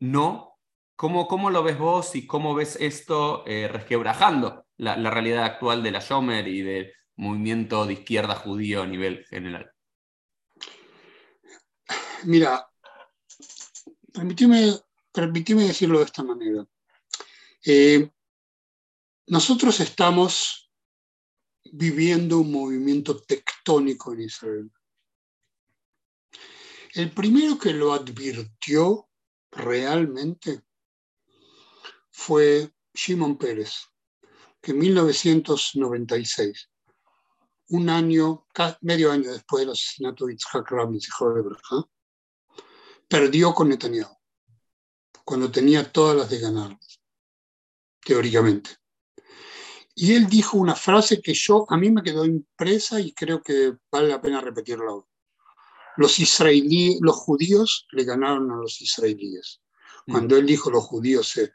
[0.00, 0.58] No.
[0.94, 5.90] ¿Cómo, cómo lo ves vos y cómo ves esto eh, resquebrajando la, realidad actual de
[5.90, 9.70] la Shomer y del movimiento de izquierda judío a nivel general?
[12.24, 12.66] Mira,
[14.12, 14.80] permíteme
[15.16, 16.66] permíteme decirlo de esta manera.
[17.64, 18.10] Eh,
[19.28, 20.65] nosotros estamos
[21.72, 24.72] viviendo un movimiento tectónico en Israel.
[26.94, 29.08] El primero que lo advirtió
[29.50, 30.62] realmente
[32.10, 33.74] fue Shimon Pérez,
[34.60, 36.70] que en 1996,
[37.68, 38.46] un año,
[38.80, 41.42] medio año después del asesinato de Yitzhak Rabin, hijo de
[43.08, 44.16] perdió con Netanyahu
[45.24, 46.78] cuando tenía todas las de ganar,
[48.00, 48.70] teóricamente.
[49.98, 53.78] Y él dijo una frase que yo, a mí me quedó impresa y creo que
[53.90, 55.04] vale la pena repetirla hoy.
[55.96, 59.62] Los israelíes, los judíos le ganaron a los israelíes.
[60.04, 60.12] Mm.
[60.12, 61.54] Cuando él dijo los judíos se,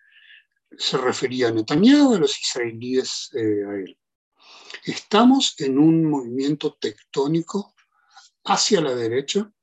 [0.76, 3.96] se refería a Netanyahu, a los israelíes eh, a él.
[4.86, 7.76] Estamos en un movimiento tectónico
[8.46, 9.54] hacia la derecha,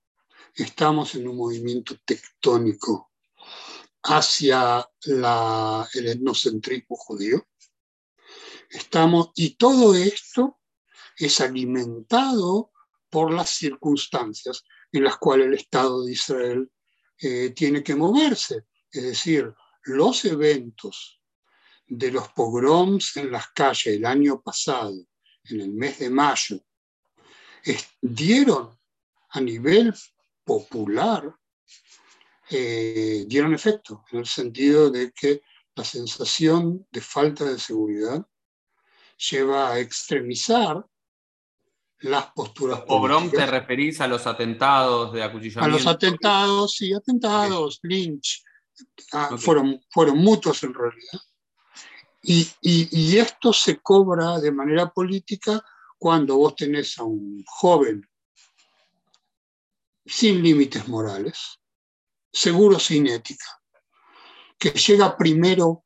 [0.55, 3.11] estamos en un movimiento tectónico
[4.05, 7.45] hacia el etnocentrismo judío.
[8.69, 10.61] Estamos, y todo esto
[11.17, 12.73] es alimentado
[13.11, 16.71] por las circunstancias en las cuales el Estado de Israel
[17.21, 18.65] eh, tiene que moverse.
[18.91, 19.53] Es decir,
[19.85, 21.21] los eventos
[21.87, 24.95] de los pogroms en las calles el año pasado,
[25.45, 26.61] en el mes de mayo,
[28.01, 28.79] dieron
[29.31, 29.95] a nivel
[30.45, 31.35] popular
[32.51, 35.43] eh, dieron efecto, en el sentido de que
[35.75, 38.27] la sensación de falta de seguridad
[39.19, 40.85] lleva a extremizar
[42.01, 45.65] las posturas ¿Obrón te referís a los atentados de acuchillamiento?
[45.65, 48.45] A los atentados, sí, atentados, lynch,
[49.13, 51.21] ah, fueron, fueron mutuos en realidad.
[52.23, 55.65] Y, y, esto se cobra de manera política
[55.97, 58.07] cuando vos tenés a un joven
[60.05, 61.59] sin límites morales,
[62.33, 63.47] seguro sin ética,
[64.59, 65.85] que llega primero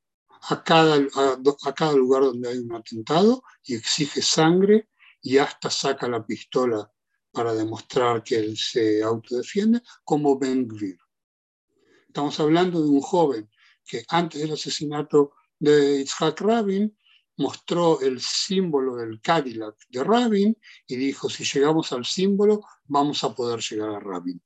[0.48, 4.88] a cada, a, cada lugar donde hay un atentado y exige sangre
[5.20, 6.90] y hasta saca la pistola
[7.30, 10.98] para demostrar que él se autodefiende, como Ben Gvir.
[12.08, 13.48] Estamos hablando de un joven
[13.84, 16.96] que antes del asesinato de Yitzhak Rabin
[17.36, 23.34] mostró el símbolo del Cadillac de Rabin y dijo, si llegamos al símbolo, vamos a
[23.34, 24.42] poder llegar a Rabin.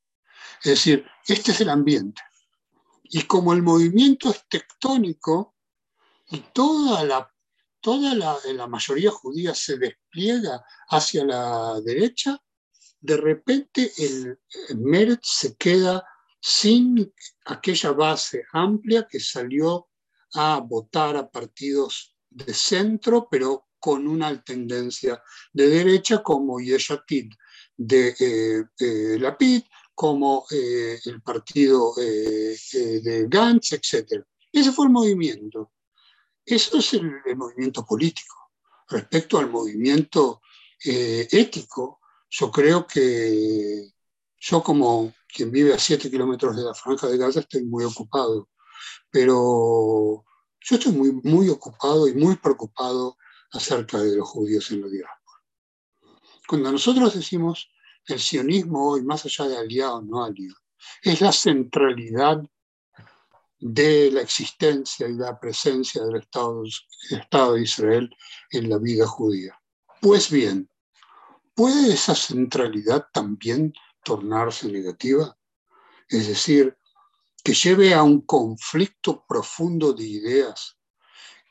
[0.63, 2.23] Es decir, este es el ambiente.
[3.03, 5.56] Y como el movimiento es tectónico
[6.29, 7.33] y toda la,
[7.81, 12.39] toda la, mayoría judía se despliega hacia la derecha,
[13.01, 16.05] de repente el, el se queda
[16.41, 17.13] sin
[17.47, 19.89] aquella base amplia que salió
[20.35, 25.23] a votar a partidos de centro, pero con una tendencia
[25.53, 27.33] de derecha como Yeshatid
[27.77, 29.63] de eh, eh Lapid,
[29.95, 32.57] como eh, el partido eh,
[33.03, 34.23] de Gantz, etc.
[34.53, 35.73] Ese fue el movimiento.
[36.47, 38.53] Eso es el, movimiento político.
[38.89, 40.41] Respecto al movimiento
[40.81, 43.91] ético, yo creo que
[44.39, 48.49] yo como quien vive a 7 kilómetros de la franja de Gaza estoy muy ocupado,
[49.11, 50.25] pero
[50.69, 53.17] Yo estoy muy, muy ocupado y muy preocupado
[53.53, 55.43] acerca de los judíos en la diáspora.
[56.49, 57.69] Cuando nosotros decimos
[58.07, 60.57] el sionismo hoy, más allá de aliado o no aliado,
[61.03, 62.43] es la centralidad
[63.59, 66.63] de la existencia y la presencia del Estado,
[67.11, 68.11] Estado de Israel
[68.51, 69.59] en la vida judía.
[70.01, 70.69] Pues bien,
[71.55, 73.73] ¿puede esa centralidad también
[74.05, 75.37] tornarse negativa?
[76.09, 76.77] Es decir,
[77.43, 80.77] que lleve a un conflicto profundo de ideas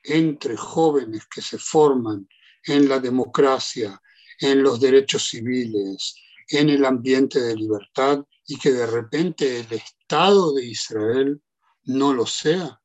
[0.03, 2.27] entre jóvenes que se forman
[2.63, 4.01] en la democracia,
[4.39, 6.15] en los derechos civiles,
[6.49, 11.41] en el ambiente de libertad y que de repente el Estado de Israel
[11.85, 12.81] no lo sea,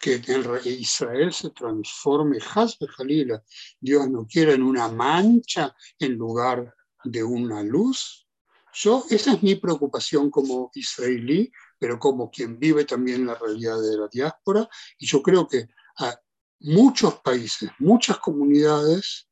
[0.00, 0.20] que
[0.64, 3.42] Israel se transforme, Hasbe Jalila,
[3.80, 6.74] Dios no quiera, en una mancha en lugar
[7.04, 8.28] de una luz.
[8.74, 13.96] Yo, esa es mi preocupación como israelí, pero como quien vive también la realidad de
[13.96, 14.68] la diáspora,
[14.98, 15.68] y yo creo que
[15.98, 16.20] a
[16.60, 19.28] muchos países, muchas comunidades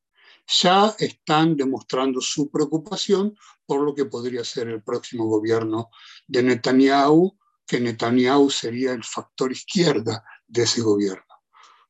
[0.47, 3.37] ya están demostrando su preocupación
[3.67, 5.91] por lo que podría ser el próximo gobierno
[6.27, 7.37] de Netanyahu,
[7.67, 11.43] que Netanyahu sería el factor izquierda de ese gobierno,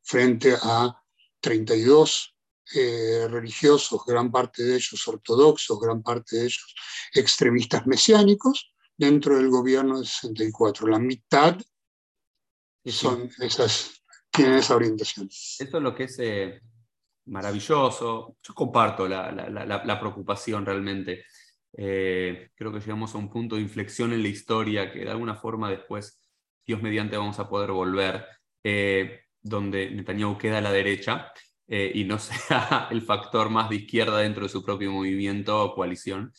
[0.03, 0.95] frente a
[1.41, 2.35] 32
[2.75, 6.75] eh, religiosos, gran parte de ellos ortodoxos, gran parte de ellos
[7.13, 10.87] extremistas mesiánicos, dentro del gobierno de 64.
[10.87, 11.59] La mitad
[12.87, 15.29] son esas, tienen esa orientación.
[15.29, 16.61] Eso es lo que es eh,
[17.27, 18.37] maravilloso.
[18.43, 21.25] Yo comparto la, la preocupación realmente.
[21.77, 25.35] Eh, creo que llegamos a un punto de inflexión en la historia que de alguna
[25.35, 26.21] forma después,
[26.67, 28.25] Dios mediante, vamos a poder volver,
[28.63, 31.33] eh, donde Netanyahu queda a la derecha
[31.67, 35.75] eh, y no sea el factor más de izquierda dentro de su propio movimiento o
[35.75, 36.33] coalición.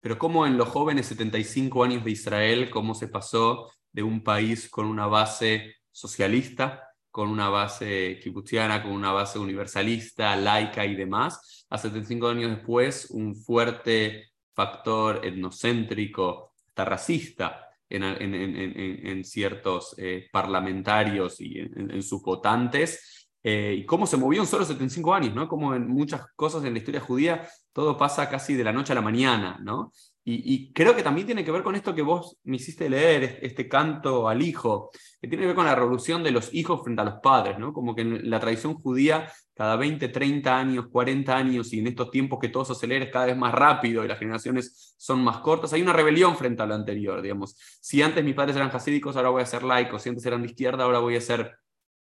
[0.00, 4.68] pero como en los jóvenes 75 años de Israel, cómo se pasó de un país
[4.68, 6.87] con una base socialista,
[7.18, 13.10] con una base kibutziana, con una base universalista, laica y demás, a 75 años después,
[13.10, 23.74] un fuerte factor etnocéntrico, hasta racista en, ciertos eh, parlamentarios y en, sus votantes, eh,
[23.78, 25.48] y cómo se movió en solo 75 años, ¿no?
[25.48, 28.94] Como en muchas cosas en la historia judía, todo pasa casi de la noche a
[28.94, 29.90] la mañana, ¿no?
[30.30, 33.66] Y, creo que también tiene que ver con esto que vos me hiciste leer, este
[33.66, 34.90] canto al hijo,
[35.22, 37.72] que tiene que ver con la revolución de los hijos frente a los padres, ¿no?
[37.72, 42.10] Como que en la tradición judía, cada 20, 30 años, 40 años, y en estos
[42.10, 45.72] tiempos que todo se acelera cada vez más rápido y las generaciones son más cortas,
[45.72, 47.56] hay una rebelión frente a lo anterior, digamos.
[47.80, 50.48] Si antes mis padres eran hasídicos, ahora voy a ser laicos, si antes eran de
[50.48, 51.56] izquierda, ahora voy a ser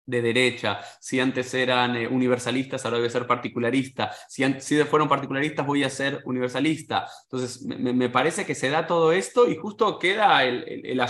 [0.06, 5.08] de derecha, si antes eran eh, universalistas, ahora voy a ser particularista, si, si fueron
[5.08, 7.06] particularistas, voy a ser universalista.
[7.24, 11.00] Entonces, me, parece que se da todo esto y justo queda el, el,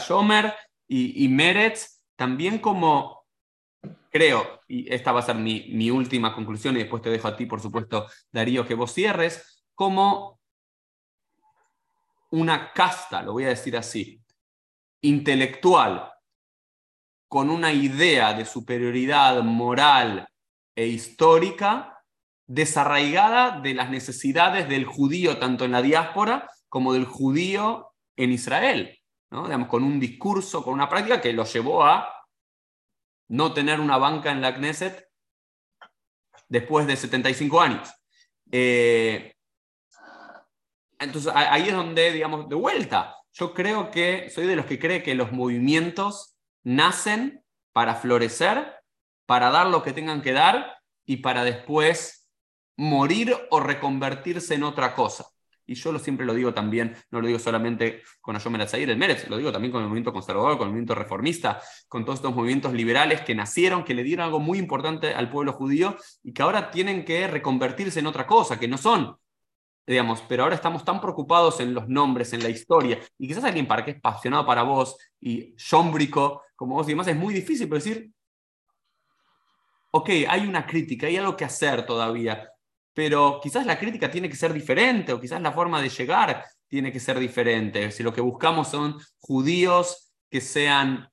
[0.88, 3.24] y, y Meretz también como,
[4.11, 7.36] creo, y esta va a ser mi, mi última conclusión y después te dejo a
[7.36, 10.41] ti, por supuesto, Darío, que vos cierres, como
[12.32, 14.20] una casta, lo voy a decir así,
[15.01, 16.11] intelectual
[17.31, 20.28] con una idea de superioridad moral
[20.74, 22.03] e histórica
[22.49, 28.99] desarraigada de las necesidades del judío tanto en la diáspora como del judío en Israel,
[29.31, 29.68] ¿no?
[29.68, 32.12] Con un discurso, con una práctica que lo llevó a
[33.28, 35.07] no tener una banca en la Knesset
[36.49, 37.95] después de 75 años.
[38.51, 39.37] Eh,
[40.99, 45.05] entonces ahí es donde, digamos, de vuelta, yo creo que soy de los que cree
[45.05, 46.30] que los movimientos
[46.62, 48.74] nacen para florecer,
[49.26, 52.28] para dar lo que tengan que dar y para después
[52.76, 55.26] morir o reconvertirse en otra cosa.
[55.66, 59.28] Y yo lo, siempre lo digo también, no lo digo solamente con Ayom el Mérez,
[59.28, 62.72] lo digo también con el movimiento conservador, con el movimiento reformista, con todos estos movimientos
[62.72, 66.72] liberales que nacieron, que le dieron algo muy importante al pueblo judío y que ahora
[66.72, 69.16] tienen que reconvertirse en otra cosa, que no son
[69.86, 73.66] digamos, pero ahora estamos tan preocupados en los nombres, en la historia, y quizás alguien
[73.66, 78.12] para que es apasionado para vos y chombrico, como vos y es muy difícil decir,
[79.92, 82.50] ok, hay una crítica, hay algo que hacer todavía,
[82.92, 86.92] pero quizás la crítica tiene que ser diferente, o quizás la forma de llegar tiene
[86.92, 87.90] que ser diferente.
[87.90, 91.08] Si lo que buscamos son judíos que sean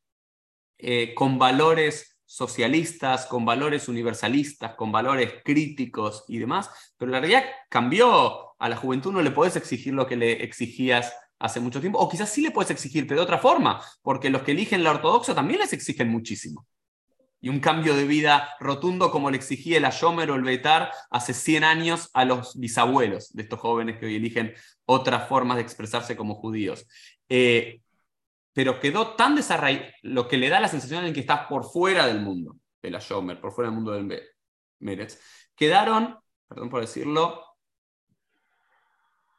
[0.79, 7.45] eh, con valores socialistas, con valores universalistas, con valores críticos y demás, pero la realidad
[7.69, 8.43] cambió.
[8.59, 12.09] A la juventud no le puedes exigir lo que le exigías hace mucho tiempo, o
[12.09, 15.35] quizás sí le puedes exigir, pero de otra forma, porque los que eligen la ortodoxa
[15.35, 16.65] también les exigen muchísimo.
[17.39, 21.33] Y un cambio de vida rotundo como le exigía el Ayomer o el Betar hace
[21.33, 24.53] 100 años a los bisabuelos de estos jóvenes que hoy eligen
[24.85, 26.87] otras formas de expresarse como judíos.
[27.29, 27.81] Eh,
[28.53, 32.07] pero quedó tan desarraigado, lo que le da la sensación de que estás por fuera
[32.07, 34.23] del mundo de la Shomer, por fuera del mundo del
[34.79, 35.19] Meretz,
[35.55, 36.17] quedaron,
[36.47, 37.46] perdón por decirlo,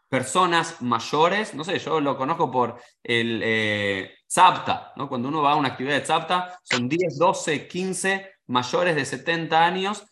[0.08, 5.08] personas mayores, no sé, yo lo conozco por el eh, Zapta, ¿no?
[5.08, 9.64] cuando uno va a una actividad de Zapta, son 10, 12, 15 mayores de 70
[9.64, 10.04] años,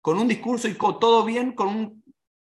[0.00, 2.02] con un discurso y con, todo bien, con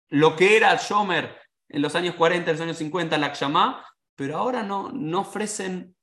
[0.08, 1.38] lo que era Shomer
[1.68, 3.84] en los años 40, en los años 50, la Akshama,
[4.14, 5.96] pero ahora no, no ofrecen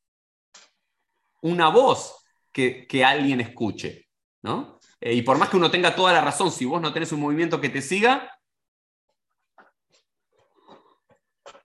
[1.42, 4.10] una voz que, que alguien escuche.
[4.42, 4.80] ¿no?
[5.00, 7.22] Eh, y por más que uno tenga toda la razón, si vos no tenés un
[7.22, 8.32] movimiento que te siga,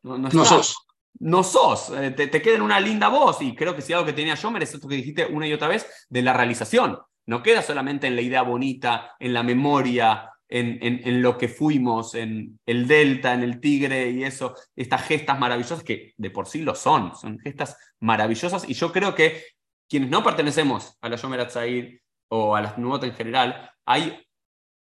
[0.04, 0.76] no, sos.
[1.18, 4.06] No sos, eh, te, te, queda en una linda voz y creo que si algo
[4.06, 6.98] que tenía yo merece esto que dijiste una y otra vez de la realización.
[7.26, 12.14] No queda solamente en la idea bonita, en la memoria, en, en, lo que fuimos,
[12.14, 16.60] en el delta, en el tigre y eso, estas gestas maravillosas que de por sí
[16.60, 19.42] lo son, son gestas maravillosas y yo creo que
[19.88, 24.20] quienes no pertenecemos a la Yomer Atzair o a las nuevas en general, hay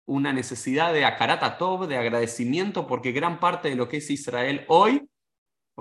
[0.05, 4.65] una necesidad de akarata tov, de agradecimiento, porque gran parte de lo que es Israel
[4.67, 5.07] hoy,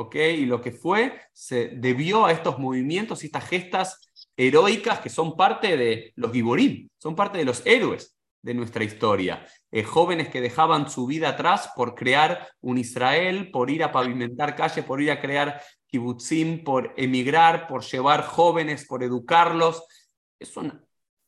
[0.00, 0.16] ¿ok?
[0.16, 4.00] Y lo que fue, se debió a estos movimientos y estas gestas
[4.36, 9.46] heroicas que son parte de los giborim, son parte de los héroes de nuestra historia.
[9.70, 14.56] Eh, jóvenes que dejaban su vida atrás por crear un Israel, por ir a pavimentar
[14.56, 19.84] calles, por ir a crear kibutzim, por emigrar, por llevar jóvenes, por educarlos.
[20.38, 20.80] Es un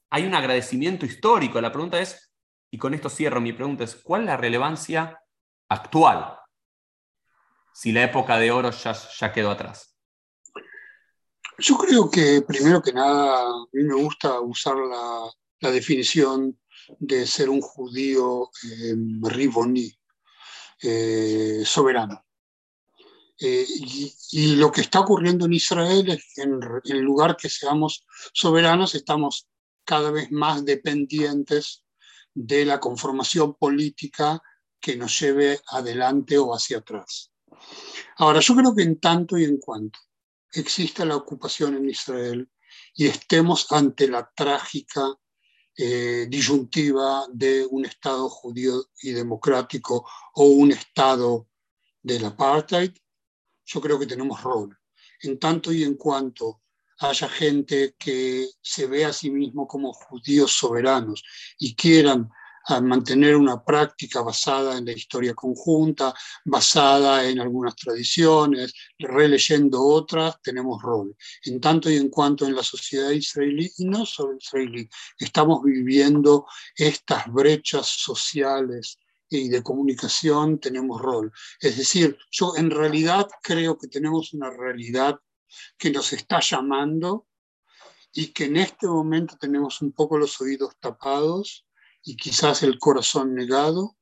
[0.09, 1.61] hay un agradecimiento histórico.
[1.61, 2.31] La pregunta es,
[2.70, 5.18] y con esto cierro, mi pregunta es, ¿cuál es la relevancia
[5.70, 6.41] actual?
[7.75, 9.97] Si la época de oro ya, quedó atrás.
[11.59, 15.31] Yo creo que primero que nada, a mí me gusta usar la,
[15.70, 16.59] definición
[16.99, 19.93] de ser un judío eh, riboni,
[20.83, 22.25] eh, soberano.
[23.39, 23.66] Eh,
[24.33, 28.95] y, lo que está ocurriendo en Israel es que en, en lugar que seamos soberanos,
[28.95, 29.49] estamos
[29.85, 31.85] cada vez más dependientes
[32.35, 34.43] de la conformación política
[34.81, 37.32] que nos lleve adelante o hacia atrás.
[38.17, 39.99] Ahora, yo creo que en tanto y en cuanto
[40.53, 42.51] exista la ocupación en Israel
[42.95, 45.15] y estemos ante la trágica
[45.77, 51.49] eh, disyuntiva de un Estado judío y democrático o un Estado
[52.03, 52.93] del apartheid,
[53.65, 54.77] yo creo que tenemos rol.
[55.23, 56.63] En tanto y en cuanto
[56.99, 61.25] haya gente que se vea a sí mismo como judíos soberanos
[61.59, 62.31] y quieran
[62.67, 70.41] ah, mantener una práctica basada en la historia conjunta, basada en algunas tradiciones, releyendo otras,
[70.43, 71.17] tenemos rol.
[71.45, 74.89] En tanto y en cuanto en la sociedad israelí, y no solo israelí,
[75.19, 76.47] estamos viviendo
[76.77, 78.99] estas brechas sociales
[79.29, 81.33] y de comunicación, tenemos rol.
[81.61, 85.19] Es decir, yo en realidad creo que tenemos una realidad
[85.79, 87.27] que nos está llamando
[88.13, 91.67] y que en este momento tenemos un poco los oídos tapados
[92.05, 93.96] y quizás el corazón negado,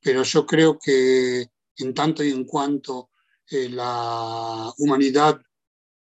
[0.00, 3.10] pero yo creo que en tanto y en cuanto
[3.50, 5.40] eh, la humanidad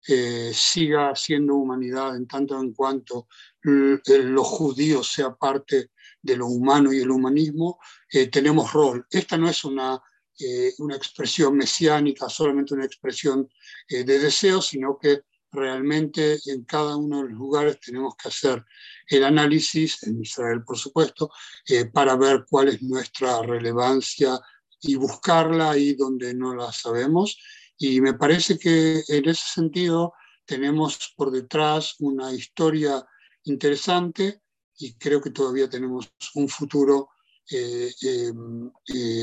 [0.07, 3.27] eh, siga siendo humanidad, en tanto en cuanto
[3.61, 7.79] los judíos sea parte de lo humano y el humanismo,
[8.11, 9.05] eh, tenemos rol.
[9.09, 10.01] Esta no es una
[10.41, 13.49] eh, una expresión mesiánica, solamente una expresión
[13.89, 18.65] eh, de deseo, sino que realmente en cada uno de los lugares tenemos que hacer
[19.07, 21.31] el análisis, en Israel por supuesto,
[21.67, 24.39] eh, para ver cuál es nuestra relevancia
[24.81, 27.37] y buscarla ahí donde no la sabemos.
[27.77, 30.13] Y me parece que en ese sentido
[30.45, 33.05] tenemos por detrás una historia
[33.43, 34.41] interesante
[34.77, 37.09] y creo que todavía tenemos un futuro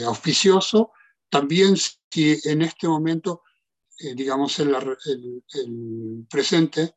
[0.05, 0.93] auspicioso
[1.31, 3.43] también si en este momento,
[3.99, 6.97] eh, digamos, el, el, presente,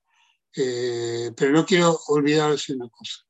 [0.55, 3.25] eh, pero no quiero olvidar decir una cosa.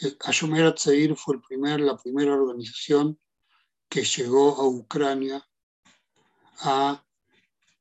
[0.00, 3.18] Eh, Ayumer Atzair fue el primer, la primera organización
[3.88, 5.46] que llegó a Ucrania
[6.60, 7.02] a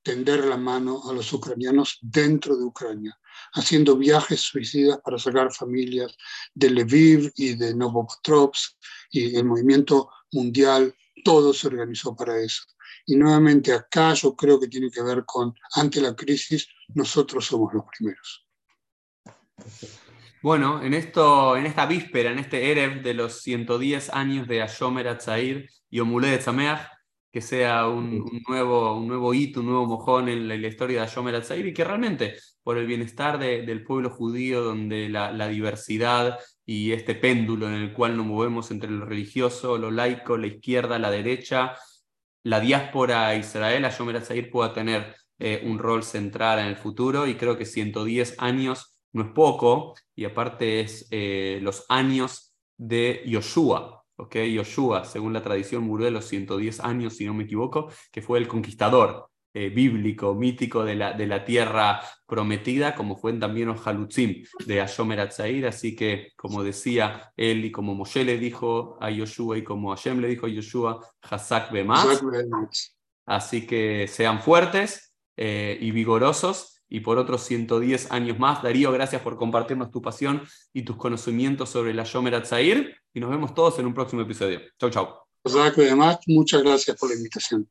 [0.03, 3.18] tender la mano a los ucranianos dentro de Ucrania,
[3.53, 6.16] haciendo viajes suicidas para sacar familias
[6.53, 8.78] de Lviv y de Novopetrovsk
[9.10, 10.94] y el movimiento mundial
[11.24, 12.62] todo se organizó para eso.
[13.06, 17.73] Y nuevamente acá yo creo que tiene que ver con, ante la crisis, nosotros somos
[17.73, 18.48] los primeros.
[20.41, 25.07] Bueno, en, esto, en esta víspera, en este Erev de los 110 años de Ashomer
[25.07, 26.82] Atzair y Omule de Tzameach,
[27.32, 31.36] que sea un, nuevo, un nuevo hito, un nuevo mojón en la, historia de Ashomer
[31.36, 36.91] Atzair y que realmente por el bienestar del pueblo judío, donde la, la diversidad y
[36.91, 41.11] este péndulo en el cual nos movemos entre lo religioso, lo laico, la izquierda, la
[41.11, 41.76] derecha,
[42.46, 47.26] la diáspora Israel, a Yomer Zahir pueda tener eh, un rol central en el futuro
[47.26, 53.24] y creo que 110 años no es poco y aparte es eh, los años de
[53.26, 54.04] Yoshua.
[54.18, 54.36] ¿ok?
[54.36, 58.38] Yoshua, según la tradición, murió a los 110 años, si no me equivoco, que fue
[58.38, 63.88] el conquistador eh, bíblico, mítico de la, de la tierra prometida, como fue también los
[63.88, 65.65] Halutzim de Ashomer Atzair.
[65.65, 70.19] Así que, como decía él y como Moshe le dijo a Yoshua y como Hashem
[70.19, 72.22] le dijo a Yoshua, Hazak Bemas.
[73.26, 76.82] Así que sean fuertes eh, y vigorosos.
[76.90, 80.41] Y por otros 110 años más, Darío, gracias por compartirnos tu pasión
[80.73, 82.94] y tus conocimientos sobre la Shomer Atzair.
[83.14, 84.60] Y nos vemos todos en un próximo episodio.
[84.77, 85.07] Chau, chau.
[86.27, 87.69] Muchas gracias por la invitación.